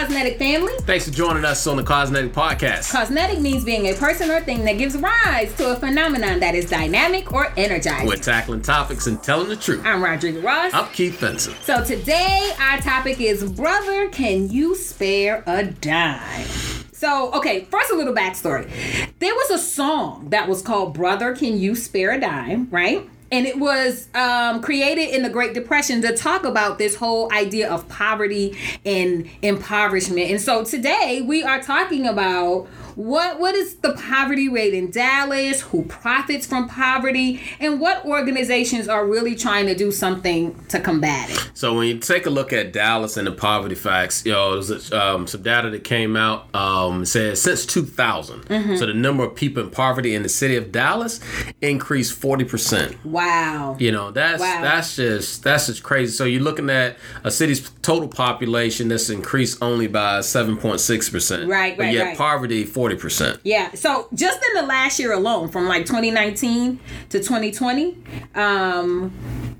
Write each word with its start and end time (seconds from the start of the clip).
Cosmetic 0.00 0.38
family. 0.38 0.72
Thanks 0.80 1.04
for 1.04 1.10
joining 1.10 1.44
us 1.44 1.66
on 1.66 1.76
the 1.76 1.82
Cosmetic 1.82 2.32
Podcast. 2.32 2.90
Cosmetic 2.90 3.38
means 3.38 3.64
being 3.64 3.86
a 3.88 3.92
person 3.92 4.30
or 4.30 4.40
thing 4.40 4.64
that 4.64 4.78
gives 4.78 4.96
rise 4.96 5.54
to 5.56 5.72
a 5.72 5.76
phenomenon 5.76 6.40
that 6.40 6.54
is 6.54 6.70
dynamic 6.70 7.30
or 7.34 7.52
energizing. 7.58 8.08
We're 8.08 8.16
tackling 8.16 8.62
topics 8.62 9.06
and 9.06 9.22
telling 9.22 9.50
the 9.50 9.56
truth. 9.56 9.82
I'm 9.84 10.02
Rodrigo 10.02 10.40
Ross. 10.40 10.72
I'm 10.72 10.90
Keith 10.94 11.20
Benson. 11.20 11.52
So 11.60 11.84
today 11.84 12.50
our 12.58 12.78
topic 12.78 13.20
is 13.20 13.44
Brother, 13.52 14.08
can 14.08 14.48
you 14.48 14.74
spare 14.74 15.44
a 15.46 15.66
dime? 15.66 16.46
So, 16.94 17.30
okay, 17.34 17.66
first 17.66 17.90
a 17.90 17.94
little 17.94 18.14
backstory. 18.14 18.70
There 19.18 19.34
was 19.34 19.50
a 19.50 19.58
song 19.58 20.30
that 20.30 20.48
was 20.48 20.62
called 20.62 20.94
Brother, 20.94 21.34
Can 21.36 21.58
You 21.58 21.74
Spare 21.74 22.12
a 22.12 22.20
Dime, 22.20 22.68
right? 22.70 23.06
And 23.32 23.46
it 23.46 23.58
was 23.58 24.08
um, 24.14 24.60
created 24.60 25.14
in 25.14 25.22
the 25.22 25.30
Great 25.30 25.54
Depression 25.54 26.02
to 26.02 26.16
talk 26.16 26.44
about 26.44 26.78
this 26.78 26.96
whole 26.96 27.32
idea 27.32 27.70
of 27.70 27.88
poverty 27.88 28.56
and 28.84 29.28
impoverishment. 29.42 30.30
And 30.30 30.40
so 30.40 30.64
today 30.64 31.22
we 31.22 31.42
are 31.44 31.62
talking 31.62 32.06
about 32.06 32.66
what 33.00 33.40
what 33.40 33.54
is 33.54 33.76
the 33.76 33.94
poverty 33.94 34.48
rate 34.48 34.74
in 34.74 34.90
Dallas? 34.90 35.62
Who 35.62 35.84
profits 35.84 36.46
from 36.46 36.68
poverty? 36.68 37.40
And 37.58 37.80
what 37.80 38.04
organizations 38.04 38.88
are 38.88 39.06
really 39.06 39.34
trying 39.34 39.66
to 39.66 39.74
do 39.74 39.90
something 39.90 40.62
to 40.66 40.78
combat 40.78 41.30
it? 41.30 41.50
So 41.54 41.74
when 41.74 41.88
you 41.88 41.98
take 41.98 42.26
a 42.26 42.30
look 42.30 42.52
at 42.52 42.74
Dallas 42.74 43.16
and 43.16 43.26
the 43.26 43.32
poverty 43.32 43.74
facts, 43.74 44.26
you 44.26 44.32
know, 44.32 44.60
there's 44.60 44.92
um, 44.92 45.26
some 45.26 45.40
data 45.40 45.70
that 45.70 45.82
came 45.82 46.14
out 46.14 46.54
um, 46.54 47.06
says 47.06 47.40
since 47.40 47.64
2000, 47.64 48.42
mm-hmm. 48.42 48.76
so 48.76 48.84
the 48.84 48.92
number 48.92 49.24
of 49.24 49.34
people 49.34 49.62
in 49.62 49.70
poverty 49.70 50.14
in 50.14 50.22
the 50.22 50.28
city 50.28 50.56
of 50.56 50.70
Dallas 50.70 51.20
increased 51.62 52.12
40 52.12 52.44
percent. 52.44 53.04
Wow. 53.04 53.76
You 53.80 53.92
know 53.92 54.10
that's 54.10 54.42
wow. 54.42 54.60
that's 54.60 54.96
just 54.96 55.42
that's 55.42 55.68
just 55.68 55.82
crazy. 55.82 56.12
So 56.12 56.24
you're 56.24 56.42
looking 56.42 56.68
at 56.68 56.98
a 57.24 57.30
city's 57.30 57.70
total 57.82 58.08
population 58.08 58.88
that's 58.88 59.10
increased 59.10 59.62
only 59.62 59.86
by 59.86 60.20
7.6 60.20 61.12
percent. 61.12 61.48
Right, 61.48 61.70
right, 61.70 61.78
but 61.78 61.92
yet 61.92 62.04
right. 62.04 62.18
poverty 62.18 62.64
40 62.64 62.96
percent. 62.96 63.40
Yeah. 63.42 63.72
So 63.74 64.08
just 64.14 64.40
in 64.48 64.60
the 64.60 64.66
last 64.66 64.98
year 64.98 65.12
alone, 65.12 65.48
from 65.48 65.66
like 65.66 65.86
2019 65.86 66.78
to 67.10 67.18
2020, 67.18 67.98
um, 68.34 69.12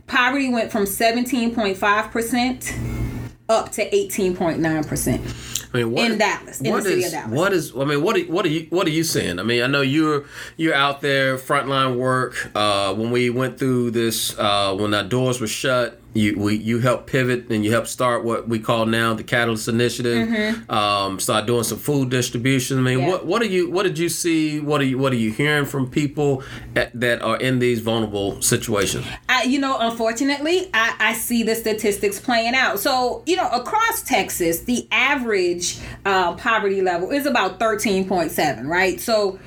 poverty 0.06 0.50
went 0.50 0.70
from 0.70 0.84
17.5 0.84 2.10
percent 2.10 2.74
up 3.48 3.72
to 3.72 3.88
18.9 3.91 4.86
percent. 4.86 5.22
I 5.72 5.76
mean, 5.78 5.92
what, 5.92 6.10
in 6.10 6.18
Dallas, 6.18 6.60
in 6.60 6.74
the 6.74 6.82
city 6.82 7.02
is, 7.02 7.06
of 7.06 7.12
Dallas. 7.12 7.38
What 7.38 7.52
is? 7.52 7.76
I 7.76 7.84
mean, 7.84 8.02
what 8.02 8.16
are, 8.16 8.22
what 8.22 8.44
are 8.44 8.48
you 8.48 8.66
what 8.70 8.86
are 8.88 8.91
you 8.91 9.04
seeing? 9.04 9.38
I 9.38 9.44
mean, 9.44 9.62
I 9.62 9.68
know 9.68 9.82
you're 9.82 10.24
you're 10.56 10.74
out 10.74 11.00
there 11.00 11.36
frontline 11.36 11.96
work. 11.96 12.50
Uh, 12.56 12.92
when 12.94 13.12
we 13.12 13.30
went 13.30 13.58
through 13.58 13.92
this, 13.92 14.36
uh, 14.36 14.74
when 14.74 14.92
our 14.94 15.04
doors 15.04 15.41
were 15.41 15.46
shut, 15.46 15.99
you 16.12 16.39
we 16.39 16.56
you 16.56 16.80
help 16.80 17.06
pivot 17.06 17.50
and 17.50 17.64
you 17.64 17.70
help 17.70 17.86
start 17.86 18.25
what 18.25 18.48
we 18.48 18.58
call 18.58 18.86
now 18.86 19.14
the 19.14 19.22
Catalyst 19.22 19.69
Initiative. 19.69 20.28
Mm-hmm. 20.28 20.70
Um, 20.70 21.20
start 21.20 21.47
doing 21.47 21.64
some 21.64 21.78
food 21.78 22.11
distribution. 22.11 22.78
I 22.78 22.80
mean, 22.83 23.00
yeah. 23.00 23.08
what 23.08 23.27
what 23.27 23.42
are 23.42 23.47
you 23.47 23.70
what 23.70 23.84
did 23.84 23.98
you 23.98 24.08
see? 24.08 24.61
What 24.61 24.81
are 24.81 24.84
you 24.84 24.98
what 24.98 25.12
are 25.12 25.16
you 25.16 25.31
hearing 25.31 25.66
from 25.66 25.88
people 25.91 26.42
at, 26.75 26.98
that 26.98 27.22
are 27.22 27.36
in 27.36 27.58
these 27.61 27.81
vulnerable 27.81 28.42
situations? 28.42 29.06
I, 29.28 29.44
you 29.44 29.58
know, 29.58 29.78
unfortunately, 29.78 30.69
I, 30.75 30.97
I 30.98 31.12
see 31.14 31.42
the 31.42 31.55
statistics 31.55 32.19
playing 32.19 32.55
out. 32.55 32.81
So 32.81 33.22
you 33.27 33.36
know, 33.36 33.48
across 33.48 34.03
Texas, 34.03 34.61
the 34.61 34.88
average 34.91 35.78
uh, 36.05 36.34
poverty 36.34 36.83
level 36.83 37.11
is 37.11 37.27
about 37.27 37.61
thirteen 37.61 38.08
point 38.08 38.33
seven. 38.33 38.66
Right. 38.66 39.00
So 39.00 39.38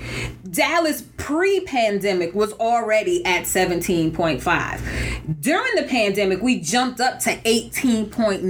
Dallas 0.54 1.02
pre-pandemic 1.18 2.34
was 2.34 2.54
already 2.54 3.26
at 3.26 3.48
seventeen 3.48 4.12
point 4.14 4.42
five. 4.42 4.82
During 5.40 5.76
the 5.76 5.84
pandemic, 5.84 6.42
we 6.42 6.60
jumped 6.60 7.00
up 7.00 7.20
to 7.22 7.30
18.9. 7.30 8.44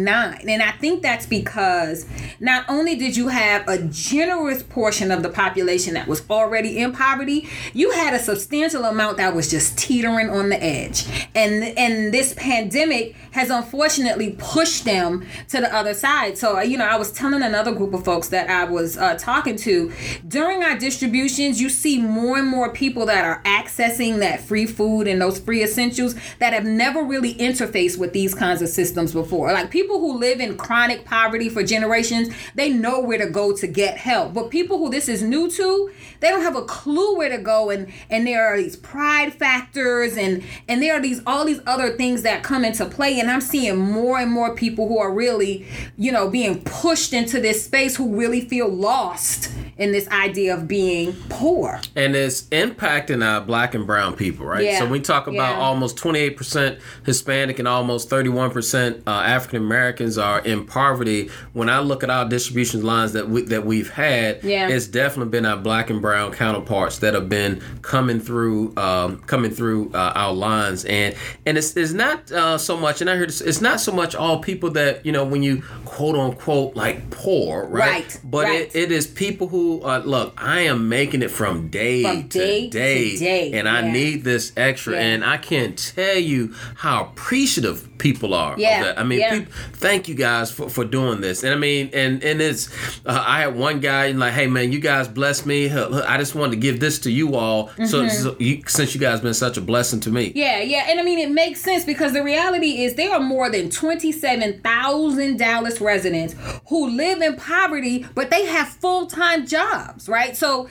And 0.47 0.61
I 0.63 0.71
think 0.71 1.03
that's 1.03 1.27
because 1.27 2.07
not 2.39 2.65
only 2.67 2.95
did 2.95 3.15
you 3.15 3.27
have 3.27 3.67
a 3.67 3.77
generous 3.83 4.63
portion 4.63 5.11
of 5.11 5.21
the 5.21 5.29
population 5.29 5.93
that 5.93 6.07
was 6.07 6.27
already 6.31 6.79
in 6.79 6.91
poverty, 6.91 7.47
you 7.73 7.91
had 7.91 8.15
a 8.15 8.19
substantial 8.19 8.85
amount 8.85 9.17
that 9.17 9.35
was 9.35 9.51
just 9.51 9.77
teetering 9.77 10.31
on 10.31 10.49
the 10.49 10.63
edge. 10.63 11.05
And 11.35 11.63
and 11.77 12.13
this 12.13 12.33
pandemic 12.33 13.15
has 13.31 13.49
unfortunately 13.49 14.35
pushed 14.39 14.85
them 14.85 15.25
to 15.49 15.59
the 15.61 15.73
other 15.73 15.93
side. 15.93 16.37
So, 16.37 16.59
you 16.59 16.77
know, 16.77 16.85
I 16.85 16.97
was 16.97 17.11
telling 17.11 17.43
another 17.43 17.71
group 17.71 17.93
of 17.93 18.03
folks 18.03 18.29
that 18.29 18.49
I 18.49 18.63
was 18.63 18.97
uh, 18.97 19.15
talking 19.17 19.55
to 19.57 19.91
during 20.27 20.63
our 20.63 20.77
distributions, 20.77 21.61
you 21.61 21.69
see 21.69 21.92
more 21.99 22.37
and 22.37 22.47
more 22.47 22.71
people 22.71 23.05
that 23.05 23.25
are 23.25 23.41
accessing 23.43 24.19
that 24.19 24.41
free 24.41 24.65
food 24.65 25.07
and 25.07 25.21
those 25.21 25.39
free 25.39 25.63
essentials 25.63 26.15
that 26.39 26.53
have 26.53 26.65
never 26.65 27.03
really 27.03 27.35
interfaced 27.35 27.97
with 27.97 28.13
these 28.13 28.33
kinds 28.33 28.61
of 28.61 28.69
systems 28.69 29.13
before. 29.13 29.51
Like 29.51 29.69
people 29.69 29.99
who 29.99 30.17
live 30.17 30.39
in 30.39 30.57
chronic 30.57 31.05
poverty 31.05 31.49
for 31.49 31.63
generations, 31.63 32.33
they 32.55 32.69
know 32.69 32.99
where 32.99 33.17
to 33.17 33.29
go 33.29 33.55
to 33.55 33.67
get 33.67 33.97
help. 33.97 34.33
But 34.33 34.49
people 34.49 34.77
who 34.77 34.89
this 34.89 35.07
is 35.09 35.21
new 35.21 35.49
to, 35.51 35.91
they 36.19 36.29
don't 36.29 36.41
have 36.41 36.55
a 36.55 36.63
clue 36.63 37.17
where 37.17 37.29
to 37.29 37.37
go 37.37 37.69
and 37.69 37.91
and 38.09 38.25
there 38.25 38.45
are 38.45 38.57
these 38.57 38.75
pride 38.77 39.33
factors 39.33 40.17
and 40.17 40.43
and 40.67 40.81
there 40.81 40.95
are 40.95 41.01
these 41.01 41.21
all 41.25 41.45
these 41.45 41.59
other 41.65 41.91
things 41.91 42.21
that 42.21 42.43
come 42.43 42.63
into 42.63 42.85
play 42.85 43.19
and 43.19 43.29
I'm 43.29 43.41
seeing 43.41 43.77
more 43.77 44.19
and 44.19 44.31
more 44.31 44.55
people 44.55 44.87
who 44.87 44.99
are 44.99 45.13
really, 45.13 45.65
you 45.97 46.11
know, 46.11 46.29
being 46.29 46.61
pushed 46.63 47.13
into 47.13 47.39
this 47.39 47.65
space 47.65 47.95
who 47.95 48.15
really 48.15 48.41
feel 48.41 48.69
lost 48.69 49.51
in 49.77 49.91
this 49.91 50.07
idea 50.09 50.55
of 50.55 50.67
being 50.67 51.13
poor. 51.29 51.81
And 51.95 52.15
it's 52.15 52.43
impacting 52.43 53.25
our 53.25 53.41
black 53.41 53.73
and 53.73 53.85
brown 53.85 54.15
people, 54.15 54.45
right? 54.45 54.63
Yeah. 54.63 54.79
So 54.79 54.87
we 54.87 54.99
talk 54.99 55.27
about 55.27 55.57
yeah. 55.57 55.63
almost 55.63 55.97
28% 55.97 56.79
Hispanic 57.05 57.59
and 57.59 57.67
almost 57.67 58.09
31% 58.09 59.03
uh, 59.05 59.09
African 59.09 59.63
Americans 59.63 60.17
are 60.17 60.39
in 60.39 60.65
poverty. 60.65 61.29
When 61.53 61.69
I 61.69 61.79
look 61.79 62.03
at 62.03 62.09
our 62.09 62.27
distribution 62.27 62.83
lines 62.83 63.13
that 63.13 63.29
we 63.29 63.43
that 63.43 63.65
we've 63.65 63.89
had, 63.89 64.43
yeah. 64.43 64.67
it's 64.67 64.87
definitely 64.87 65.31
been 65.31 65.45
our 65.45 65.57
black 65.57 65.89
and 65.89 66.01
brown 66.01 66.31
counterparts 66.31 66.99
that 66.99 67.13
have 67.13 67.29
been 67.29 67.61
coming 67.81 68.19
through 68.19 68.75
um, 68.77 69.19
coming 69.21 69.51
through 69.51 69.91
uh, 69.93 70.13
our 70.15 70.33
lines, 70.33 70.85
and 70.85 71.15
and 71.45 71.57
it's, 71.57 71.75
it's 71.75 71.93
not 71.93 72.31
uh, 72.31 72.57
so 72.57 72.77
much. 72.77 73.01
And 73.01 73.09
I 73.09 73.15
heard 73.15 73.29
it's, 73.29 73.41
it's, 73.41 73.61
not 73.61 73.79
so 73.79 73.91
much 73.91 74.15
all 74.15 74.39
people 74.39 74.71
that 74.71 75.05
you 75.05 75.11
know 75.11 75.23
when 75.23 75.43
you 75.43 75.61
quote 75.85 76.15
unquote 76.15 76.75
like 76.75 77.09
poor, 77.09 77.65
right? 77.67 78.03
Right. 78.03 78.19
But 78.23 78.45
right. 78.45 78.61
It, 78.61 78.75
it 78.75 78.91
is 78.91 79.07
people 79.07 79.47
who 79.47 79.81
uh, 79.83 79.99
look. 79.99 80.33
I 80.37 80.61
am 80.61 80.89
making 80.89 81.21
it 81.21 81.31
from 81.31 81.62
day, 81.69 82.03
from 82.03 82.27
day 82.27 82.63
to 82.63 82.69
day, 82.69 83.11
to 83.11 83.17
day. 83.17 83.51
and 83.53 83.67
I 83.67 83.89
need 83.89 84.23
this 84.23 84.51
extra, 84.57 84.93
yeah. 84.93 85.01
and 85.01 85.25
I 85.25 85.37
can't 85.37 85.77
tell 85.77 86.17
you 86.17 86.53
how 86.75 87.05
appreciative 87.05 87.92
people 88.03 88.33
are. 88.33 88.59
Yeah. 88.59 88.93
I 88.97 89.03
mean, 89.03 89.21
yeah. 89.21 89.39
people, 89.39 89.53
thank 89.71 90.09
you 90.09 90.13
guys 90.13 90.51
for, 90.51 90.69
for 90.69 90.83
doing 90.83 91.21
this. 91.21 91.43
And 91.43 91.53
I 91.53 91.57
mean, 91.57 91.89
and 91.93 92.21
and 92.21 92.41
it's 92.41 92.69
uh, 93.05 93.23
I 93.25 93.39
had 93.39 93.55
one 93.55 93.79
guy 93.79 94.11
like, 94.11 94.33
hey 94.33 94.47
man, 94.47 94.73
you 94.73 94.79
guys 94.79 95.07
bless 95.07 95.45
me. 95.45 95.71
I 95.71 96.17
just 96.17 96.35
wanted 96.35 96.51
to 96.51 96.57
give 96.57 96.81
this 96.81 96.99
to 96.99 97.11
you 97.11 97.35
all, 97.35 97.69
mm-hmm. 97.69 97.85
so, 97.85 98.07
so 98.09 98.35
you, 98.39 98.61
since 98.67 98.93
you 98.93 98.99
guys 98.99 99.21
been 99.21 99.33
such 99.33 99.55
a 99.57 99.61
blessing 99.61 100.01
to 100.01 100.11
me. 100.11 100.33
Yeah, 100.35 100.59
yeah, 100.59 100.87
and 100.89 100.99
I 100.99 101.03
mean 101.03 101.17
it 101.17 101.31
makes 101.31 101.61
sense 101.61 101.85
because 101.85 102.11
the 102.11 102.23
reality 102.23 102.83
is 102.83 102.95
there 102.95 103.13
are 103.13 103.21
more 103.21 103.49
than 103.49 103.69
twenty 103.69 104.11
seven 104.11 104.61
thousand 104.61 105.37
Dallas 105.37 105.79
residents 105.79 106.35
who 106.67 106.89
live 106.89 107.21
in 107.21 107.37
poverty, 107.37 108.05
but 108.13 108.29
they 108.29 108.45
have 108.45 108.67
full 108.67 109.07
time 109.07 109.47
jobs, 109.47 110.09
right? 110.09 110.35
So 110.35 110.67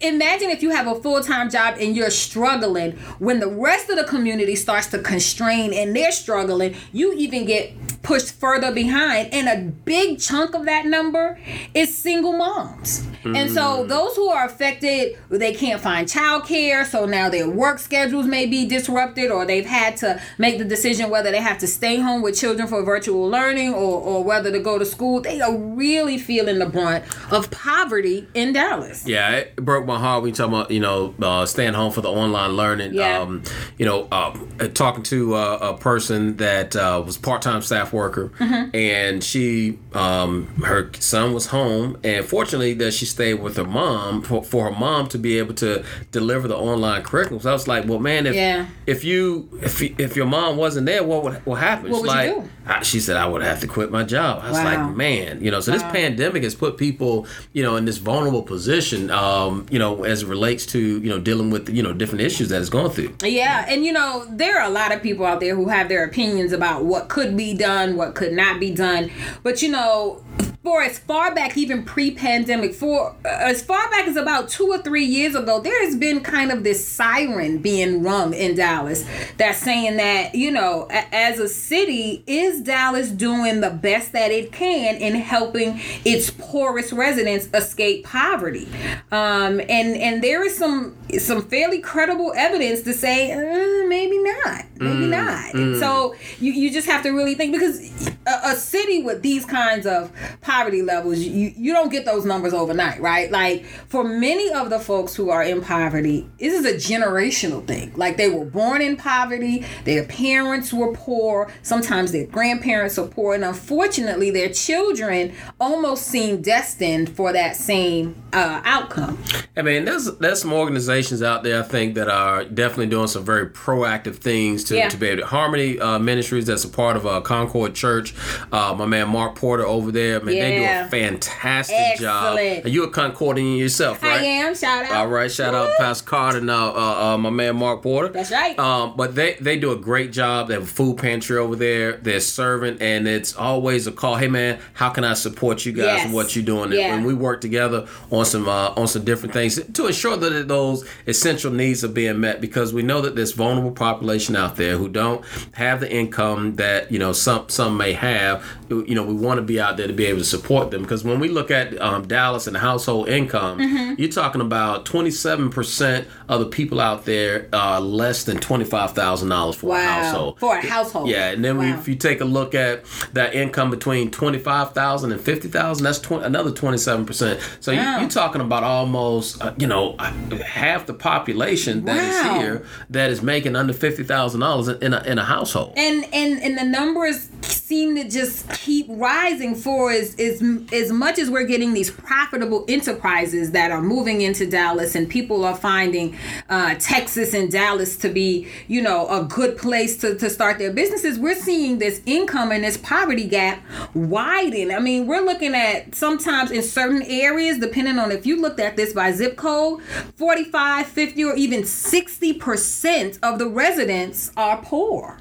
imagine 0.00 0.50
if 0.50 0.62
you 0.62 0.70
have 0.70 0.88
a 0.88 0.96
full 1.00 1.22
time 1.22 1.50
job 1.50 1.76
and 1.78 1.94
you're 1.94 2.10
struggling 2.10 2.92
when 3.20 3.38
the 3.38 3.48
rest 3.48 3.88
of 3.90 3.96
the 3.96 4.04
community 4.04 4.56
starts 4.56 4.88
to 4.88 4.98
constrain 4.98 5.72
and 5.72 5.94
they're 5.94 6.10
struggling, 6.10 6.63
you 6.92 7.12
even 7.14 7.44
get 7.44 7.72
pushed 8.02 8.34
further 8.34 8.72
behind. 8.72 9.32
And 9.32 9.48
a 9.48 9.70
big 9.70 10.20
chunk 10.20 10.54
of 10.54 10.66
that 10.66 10.86
number 10.86 11.38
is 11.72 11.96
single 11.96 12.32
moms. 12.32 13.06
Mm. 13.24 13.36
And 13.36 13.50
so 13.50 13.84
mm. 13.84 13.88
those 13.88 14.14
who 14.14 14.28
are 14.28 14.44
affected, 14.44 15.18
they 15.30 15.54
can't 15.54 15.80
find 15.80 16.06
childcare. 16.06 16.84
So 16.84 17.06
now 17.06 17.30
their 17.30 17.48
work 17.48 17.78
schedules 17.78 18.26
may 18.26 18.46
be 18.46 18.66
disrupted, 18.66 19.30
or 19.30 19.46
they've 19.46 19.66
had 19.66 19.96
to 19.98 20.20
make 20.38 20.58
the 20.58 20.64
decision 20.64 21.10
whether 21.10 21.30
they 21.30 21.40
have 21.40 21.58
to 21.58 21.66
stay 21.66 21.96
home 21.96 22.20
with 22.20 22.38
children 22.38 22.68
for 22.68 22.82
virtual 22.82 23.26
learning 23.28 23.72
or, 23.72 24.00
or 24.00 24.22
whether 24.22 24.52
to 24.52 24.58
go 24.58 24.78
to 24.78 24.84
school. 24.84 25.20
They 25.20 25.40
are 25.40 25.56
really 25.56 26.18
feeling 26.18 26.58
the 26.58 26.66
brunt 26.66 27.04
of 27.32 27.50
poverty 27.50 28.28
in 28.34 28.52
Dallas. 28.52 29.06
Yeah, 29.06 29.30
it 29.36 29.56
broke 29.56 29.86
my 29.86 29.98
heart 29.98 30.22
when 30.22 30.30
you 30.30 30.34
talk 30.34 30.48
about, 30.48 30.70
you 30.70 30.80
know, 30.80 31.14
uh, 31.22 31.46
staying 31.46 31.74
home 31.74 31.92
for 31.92 32.02
the 32.02 32.10
online 32.10 32.52
learning. 32.52 32.94
Yeah. 32.94 33.20
Um, 33.20 33.42
you 33.78 33.86
know, 33.86 34.08
uh, 34.12 34.36
talking 34.74 35.02
to 35.04 35.34
uh, 35.34 35.58
a 35.74 35.78
person 35.78 36.36
that 36.36 36.53
uh, 36.76 37.02
was 37.04 37.16
part 37.16 37.42
time 37.42 37.62
staff 37.62 37.92
worker, 37.92 38.30
mm-hmm. 38.38 38.74
and 38.74 39.22
she, 39.22 39.78
um, 39.92 40.46
her 40.64 40.90
son 40.98 41.32
was 41.32 41.46
home, 41.46 41.98
and 42.04 42.24
fortunately 42.24 42.74
that 42.74 42.92
she 42.92 43.06
stayed 43.06 43.34
with 43.34 43.56
her 43.56 43.64
mom 43.64 44.22
for, 44.22 44.42
for 44.42 44.70
her 44.70 44.78
mom 44.78 45.08
to 45.08 45.18
be 45.18 45.38
able 45.38 45.54
to 45.54 45.84
deliver 46.12 46.48
the 46.48 46.56
online 46.56 47.02
curriculum. 47.02 47.42
So 47.42 47.50
I 47.50 47.52
was 47.52 47.68
like, 47.68 47.86
well, 47.86 47.98
man, 47.98 48.26
if 48.26 48.34
yeah. 48.34 48.66
if 48.86 49.04
you 49.04 49.48
if 49.62 49.82
if 49.82 50.16
your 50.16 50.26
mom 50.26 50.56
wasn't 50.56 50.86
there, 50.86 51.02
what 51.02 51.24
would 51.24 51.34
what 51.46 51.56
happen? 51.56 51.90
What 51.90 52.02
would 52.02 52.08
like, 52.08 52.28
you 52.30 52.42
do? 52.42 52.48
I, 52.66 52.82
she 52.82 53.00
said 53.00 53.16
I 53.16 53.26
would 53.26 53.42
have 53.42 53.60
to 53.60 53.66
quit 53.66 53.90
my 53.90 54.04
job. 54.04 54.42
I 54.42 54.48
was 54.48 54.58
wow. 54.58 54.64
like, 54.64 54.96
man, 54.96 55.42
you 55.42 55.50
know, 55.50 55.60
so 55.60 55.72
wow. 55.72 55.78
this 55.78 55.86
pandemic 55.92 56.42
has 56.42 56.54
put 56.54 56.78
people, 56.78 57.26
you 57.52 57.62
know, 57.62 57.76
in 57.76 57.84
this 57.84 57.98
vulnerable 57.98 58.42
position, 58.42 59.10
um, 59.10 59.66
you 59.70 59.78
know, 59.78 60.04
as 60.04 60.22
it 60.22 60.28
relates 60.28 60.66
to 60.66 60.78
you 60.78 61.10
know 61.10 61.18
dealing 61.18 61.50
with 61.50 61.68
you 61.68 61.82
know 61.82 61.92
different 61.92 62.22
issues 62.22 62.48
that 62.48 62.60
it's 62.60 62.70
going 62.70 62.90
through. 62.90 63.14
Yeah, 63.22 63.66
and 63.68 63.84
you 63.84 63.92
know, 63.92 64.26
there 64.30 64.58
are 64.58 64.66
a 64.66 64.70
lot 64.70 64.92
of 64.92 65.02
people 65.02 65.26
out 65.26 65.40
there 65.40 65.54
who 65.54 65.68
have 65.68 65.88
their 65.88 66.04
opinions 66.04 66.33
about 66.52 66.84
what 66.84 67.08
could 67.08 67.36
be 67.36 67.54
done, 67.54 67.96
what 67.96 68.14
could 68.14 68.32
not 68.32 68.60
be 68.60 68.70
done, 68.70 69.10
but 69.42 69.62
you 69.62 69.70
know 69.70 70.22
for 70.64 70.82
as 70.82 70.98
far 70.98 71.34
back, 71.34 71.58
even 71.58 71.84
pre-pandemic, 71.84 72.74
for 72.74 73.10
uh, 73.24 73.28
as 73.28 73.62
far 73.62 73.88
back 73.90 74.06
as 74.08 74.16
about 74.16 74.48
two 74.48 74.66
or 74.66 74.78
three 74.78 75.04
years 75.04 75.34
ago, 75.34 75.60
there 75.60 75.84
has 75.84 75.94
been 75.94 76.20
kind 76.22 76.50
of 76.50 76.64
this 76.64 76.88
siren 76.88 77.58
being 77.58 78.02
rung 78.02 78.32
in 78.32 78.54
Dallas 78.56 79.04
that's 79.36 79.58
saying 79.58 79.98
that 79.98 80.34
you 80.34 80.50
know, 80.50 80.88
a- 80.90 81.14
as 81.14 81.38
a 81.38 81.48
city, 81.50 82.24
is 82.26 82.62
Dallas 82.62 83.10
doing 83.10 83.60
the 83.60 83.68
best 83.70 84.12
that 84.12 84.30
it 84.30 84.52
can 84.52 84.96
in 84.96 85.14
helping 85.16 85.78
its 86.04 86.30
poorest 86.30 86.92
residents 86.92 87.46
escape 87.52 88.04
poverty? 88.06 88.66
Um, 89.12 89.60
and 89.60 89.94
and 89.96 90.22
there 90.24 90.42
is 90.46 90.56
some 90.56 90.96
some 91.18 91.42
fairly 91.42 91.80
credible 91.80 92.32
evidence 92.34 92.80
to 92.82 92.94
say 92.94 93.32
uh, 93.32 93.86
maybe 93.86 94.18
not, 94.18 94.64
maybe 94.78 95.06
not. 95.06 95.52
So 95.78 96.14
you 96.40 96.52
you 96.52 96.70
just 96.70 96.88
have 96.88 97.02
to 97.02 97.10
really 97.10 97.34
think 97.34 97.52
because 97.52 98.16
a, 98.26 98.52
a 98.52 98.54
city 98.56 99.02
with 99.02 99.20
these 99.20 99.44
kinds 99.44 99.86
of 99.86 100.10
poverty 100.40 100.53
levels, 100.62 101.18
you 101.18 101.52
you 101.56 101.72
don't 101.72 101.90
get 101.90 102.04
those 102.04 102.24
numbers 102.24 102.52
overnight, 102.52 103.00
right? 103.00 103.30
Like 103.30 103.64
for 103.64 104.04
many 104.04 104.50
of 104.52 104.70
the 104.70 104.78
folks 104.78 105.14
who 105.14 105.30
are 105.30 105.42
in 105.42 105.60
poverty, 105.60 106.28
this 106.38 106.52
is 106.54 106.64
a 106.64 106.74
generational 106.74 107.66
thing. 107.66 107.92
Like 107.96 108.16
they 108.16 108.28
were 108.30 108.44
born 108.44 108.80
in 108.80 108.96
poverty, 108.96 109.64
their 109.84 110.04
parents 110.04 110.72
were 110.72 110.92
poor, 110.92 111.50
sometimes 111.62 112.12
their 112.12 112.26
grandparents 112.26 112.98
are 112.98 113.06
poor, 113.06 113.34
and 113.34 113.44
unfortunately, 113.44 114.30
their 114.30 114.48
children 114.50 115.32
almost 115.60 116.06
seem 116.06 116.40
destined 116.40 117.08
for 117.10 117.32
that 117.32 117.56
same 117.56 118.14
uh, 118.32 118.60
outcome. 118.64 119.18
I 119.56 119.62
mean, 119.62 119.84
there's 119.84 120.06
there's 120.18 120.40
some 120.40 120.52
organizations 120.52 121.22
out 121.22 121.42
there 121.42 121.60
I 121.60 121.62
think 121.62 121.94
that 121.96 122.08
are 122.08 122.44
definitely 122.44 122.86
doing 122.86 123.08
some 123.08 123.24
very 123.24 123.46
proactive 123.48 124.16
things 124.16 124.64
to, 124.64 124.76
Yeah. 124.76 124.88
to 124.88 124.96
be 124.96 125.08
able 125.08 125.22
to 125.22 125.26
Harmony 125.26 125.78
uh, 125.80 125.98
Ministries 125.98 126.46
that's 126.46 126.64
a 126.64 126.68
part 126.68 126.96
of 126.96 127.06
uh, 127.06 127.20
Concord 127.20 127.74
Church. 127.74 128.14
Uh, 128.52 128.74
my 128.76 128.86
man 128.86 129.08
Mark 129.08 129.34
Porter 129.34 129.66
over 129.66 129.90
there, 129.90 130.20
man, 130.20 130.34
they 130.44 130.58
do 130.58 130.64
a 130.64 130.88
fantastic 130.88 131.98
job. 131.98 132.36
Excellent. 132.38 132.64
And 132.66 132.74
you're 132.74 132.86
a 132.88 132.90
Concordian 132.90 133.58
yourself, 133.58 134.02
right? 134.02 134.20
I 134.20 134.24
am. 134.24 134.54
Shout 134.54 134.84
out. 134.84 134.92
All 134.92 135.06
right, 135.08 135.30
shout 135.30 135.54
out 135.54 135.68
Woo. 135.68 135.74
Pastor 135.78 136.04
Carter 136.08 136.38
and 136.38 136.50
uh, 136.50 136.72
uh, 136.72 137.14
uh, 137.14 137.18
my 137.18 137.30
man 137.30 137.56
Mark 137.56 137.82
Porter. 137.82 138.08
That's 138.08 138.30
right. 138.30 138.58
Um, 138.58 138.94
but 138.96 139.14
they 139.14 139.34
they 139.40 139.58
do 139.58 139.72
a 139.72 139.76
great 139.76 140.12
job. 140.12 140.48
They 140.48 140.54
have 140.54 140.62
a 140.64 140.66
food 140.66 140.98
pantry 140.98 141.36
over 141.38 141.56
there. 141.56 141.96
They're 141.96 142.20
serving, 142.20 142.78
and 142.80 143.06
it's 143.08 143.34
always 143.36 143.86
a 143.86 143.92
call. 143.92 144.16
Hey 144.16 144.28
man, 144.28 144.58
how 144.74 144.90
can 144.90 145.04
I 145.04 145.14
support 145.14 145.64
you 145.66 145.72
guys 145.72 145.84
Yes. 145.84 146.04
and 146.06 146.14
what 146.14 146.34
you're 146.36 146.44
doing? 146.44 146.72
Yeah. 146.72 146.94
And 146.94 147.04
we 147.04 147.14
work 147.14 147.40
together 147.40 147.86
on 148.10 148.24
some 148.24 148.48
uh, 148.48 148.70
on 148.76 148.86
some 148.88 149.04
different 149.04 149.32
things 149.34 149.60
to 149.62 149.86
ensure 149.86 150.16
that 150.16 150.48
those 150.48 150.84
essential 151.06 151.50
needs 151.50 151.84
are 151.84 151.88
being 151.88 152.20
met 152.20 152.40
because 152.40 152.72
we 152.72 152.82
know 152.82 153.00
that 153.00 153.16
there's 153.16 153.32
vulnerable 153.32 153.72
population 153.72 154.36
out 154.36 154.56
there 154.56 154.76
who 154.76 154.88
don't 154.88 155.24
have 155.52 155.80
the 155.80 155.92
income 155.92 156.56
that 156.56 156.90
you 156.92 156.98
know 156.98 157.12
some 157.12 157.48
some 157.48 157.76
may 157.76 157.92
have. 157.92 158.44
You 158.70 158.94
know, 158.94 159.02
we 159.04 159.14
want 159.14 159.38
to 159.38 159.42
be 159.42 159.60
out 159.60 159.76
there 159.76 159.86
to 159.86 159.92
be 159.92 160.06
able 160.06 160.20
to 160.20 160.24
support 160.24 160.70
them 160.70 160.82
because 160.82 161.04
when 161.04 161.20
we 161.20 161.28
look 161.28 161.50
at 161.50 161.80
um, 161.80 162.06
Dallas 162.06 162.46
and 162.46 162.56
household 162.56 163.08
income, 163.08 163.58
Mm-hmm. 163.58 163.94
you're 164.00 164.10
talking 164.10 164.40
about 164.40 164.84
27 164.86 165.50
percent 165.50 166.06
of 166.28 166.40
the 166.40 166.46
people 166.46 166.80
out 166.80 167.04
there 167.04 167.48
are 167.52 167.80
less 167.80 168.24
than 168.24 168.38
twenty 168.38 168.64
five 168.64 168.92
thousand 168.92 169.28
dollars 169.28 169.56
for 169.56 169.66
a 169.66 169.70
Wow. 169.70 170.02
household. 170.02 170.40
For 170.40 170.56
a 170.56 170.60
household. 170.66 171.08
Yeah, 171.08 171.30
and 171.30 171.44
then 171.44 171.58
we, 171.58 171.70
if 171.70 171.86
you 171.88 171.94
take 171.94 172.20
a 172.20 172.24
look 172.24 172.54
at 172.54 172.84
that 173.12 173.34
income 173.34 173.70
between 173.70 174.10
twenty 174.10 174.38
five 174.38 174.72
thousand 174.72 175.12
and 175.12 175.20
fifty 175.20 175.48
thousand, 175.48 175.84
that's 175.84 175.98
20, 175.98 176.24
another 176.24 176.50
twenty 176.50 176.78
seven 176.78 177.04
percent. 177.06 177.40
So 177.60 177.70
you, 177.70 177.78
Wow. 177.78 178.00
you're 178.00 178.08
talking 178.10 178.40
about 178.40 178.62
almost 178.62 179.42
uh, 179.42 179.52
you 179.58 179.66
know 179.66 179.94
uh, 179.98 180.10
half 180.44 180.86
the 180.86 180.94
population 180.94 181.84
that 181.84 181.96
is 181.96 182.24
Wow. 182.26 182.38
here 182.38 182.66
that 182.90 183.10
is 183.10 183.22
making 183.22 183.56
under 183.56 183.72
fifty 183.72 184.04
thousand 184.04 184.40
dollars 184.40 184.68
in 184.68 184.94
a 184.94 185.02
in 185.04 185.18
a 185.18 185.24
household. 185.24 185.74
and 185.76 186.04
and 186.12 186.42
and 186.42 186.56
the 186.58 186.64
numbers 186.64 187.28
seem 187.64 187.96
to 187.96 188.06
just 188.06 188.46
keep 188.50 188.84
rising 188.90 189.54
for 189.54 189.90
as 189.90 190.14
as 190.16 190.42
as 190.70 190.92
much 190.92 191.18
as 191.18 191.30
we're 191.30 191.46
getting 191.46 191.72
these 191.72 191.90
profitable 191.90 192.62
enterprises 192.68 193.52
that 193.52 193.70
are 193.70 193.80
moving 193.80 194.20
into 194.20 194.44
Dallas 194.44 194.94
and 194.94 195.08
people 195.08 195.46
are 195.46 195.56
finding 195.56 196.14
uh, 196.50 196.74
Texas 196.78 197.32
and 197.32 197.50
Dallas 197.50 197.96
to 197.96 198.10
be 198.10 198.46
you 198.68 198.82
know 198.82 199.08
a 199.08 199.24
good 199.24 199.56
place 199.56 199.96
to, 200.02 200.14
to 200.16 200.28
start 200.28 200.58
their 200.58 200.74
businesses 200.74 201.18
we're 201.18 201.34
seeing 201.34 201.78
this 201.78 202.02
income 202.04 202.52
and 202.52 202.62
this 202.64 202.76
poverty 202.76 203.26
gap 203.26 203.62
widen 203.94 204.70
I 204.70 204.78
mean 204.78 205.06
we're 205.06 205.24
looking 205.24 205.54
at 205.54 205.94
sometimes 205.94 206.50
in 206.50 206.62
certain 206.62 207.00
areas 207.04 207.60
depending 207.60 207.98
on 207.98 208.12
if 208.12 208.26
you 208.26 208.42
looked 208.42 208.60
at 208.60 208.76
this 208.76 208.92
by 208.92 209.10
zip 209.12 209.36
code 209.36 209.82
45 210.16 210.86
50 210.86 211.24
or 211.24 211.34
even 211.34 211.62
60% 211.62 213.18
of 213.22 213.38
the 213.38 213.48
residents 213.48 214.32
are 214.36 214.58
poor 214.58 215.16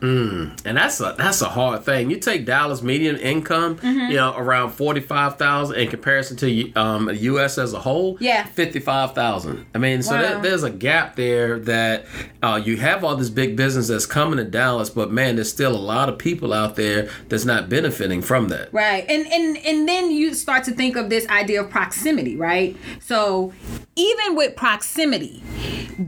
And 0.65 0.75
that's 0.75 0.99
a 0.99 1.15
that's 1.17 1.41
a 1.41 1.47
hard 1.49 1.83
thing. 1.85 2.09
You 2.09 2.19
take 2.19 2.32
Dallas 2.39 2.81
median 2.81 3.17
income, 3.17 3.77
Mm-hmm. 3.77 4.11
you 4.11 4.15
know, 4.17 4.33
around 4.35 4.71
forty 4.71 5.01
five 5.01 5.37
thousand 5.37 5.77
in 5.77 5.87
comparison 5.89 6.37
to 6.37 6.73
um, 6.73 7.05
the 7.05 7.15
U.S. 7.17 7.57
as 7.57 7.73
a 7.73 7.79
whole. 7.79 8.17
Yeah. 8.19 8.45
fifty 8.45 8.79
five 8.79 9.13
thousand. 9.15 9.65
I 9.73 9.77
mean, 9.77 10.01
so 10.03 10.15
Wow. 10.15 10.21
there, 10.21 10.41
there's 10.41 10.63
a 10.63 10.69
gap 10.69 11.15
there 11.15 11.59
that 11.59 12.05
uh, 12.41 12.61
you 12.63 12.77
have 12.77 13.03
all 13.03 13.15
this 13.15 13.29
big 13.29 13.55
business 13.55 13.87
that's 13.87 14.05
coming 14.05 14.37
to 14.37 14.43
Dallas, 14.43 14.89
but 14.89 15.11
man, 15.11 15.35
there's 15.35 15.49
still 15.51 15.75
a 15.75 15.77
lot 15.77 16.09
of 16.09 16.17
people 16.17 16.53
out 16.53 16.75
there 16.75 17.09
that's 17.29 17.45
not 17.45 17.69
benefiting 17.69 18.21
from 18.21 18.47
that. 18.49 18.73
Right. 18.73 19.05
And 19.09 19.25
and 19.27 19.57
and 19.57 19.87
then 19.87 20.11
you 20.11 20.33
start 20.33 20.63
to 20.65 20.71
think 20.71 20.95
of 20.95 21.09
this 21.09 21.27
idea 21.29 21.61
of 21.63 21.69
proximity, 21.69 22.35
right? 22.35 22.75
So 22.99 23.53
even 23.95 24.35
with 24.35 24.55
proximity, 24.55 25.43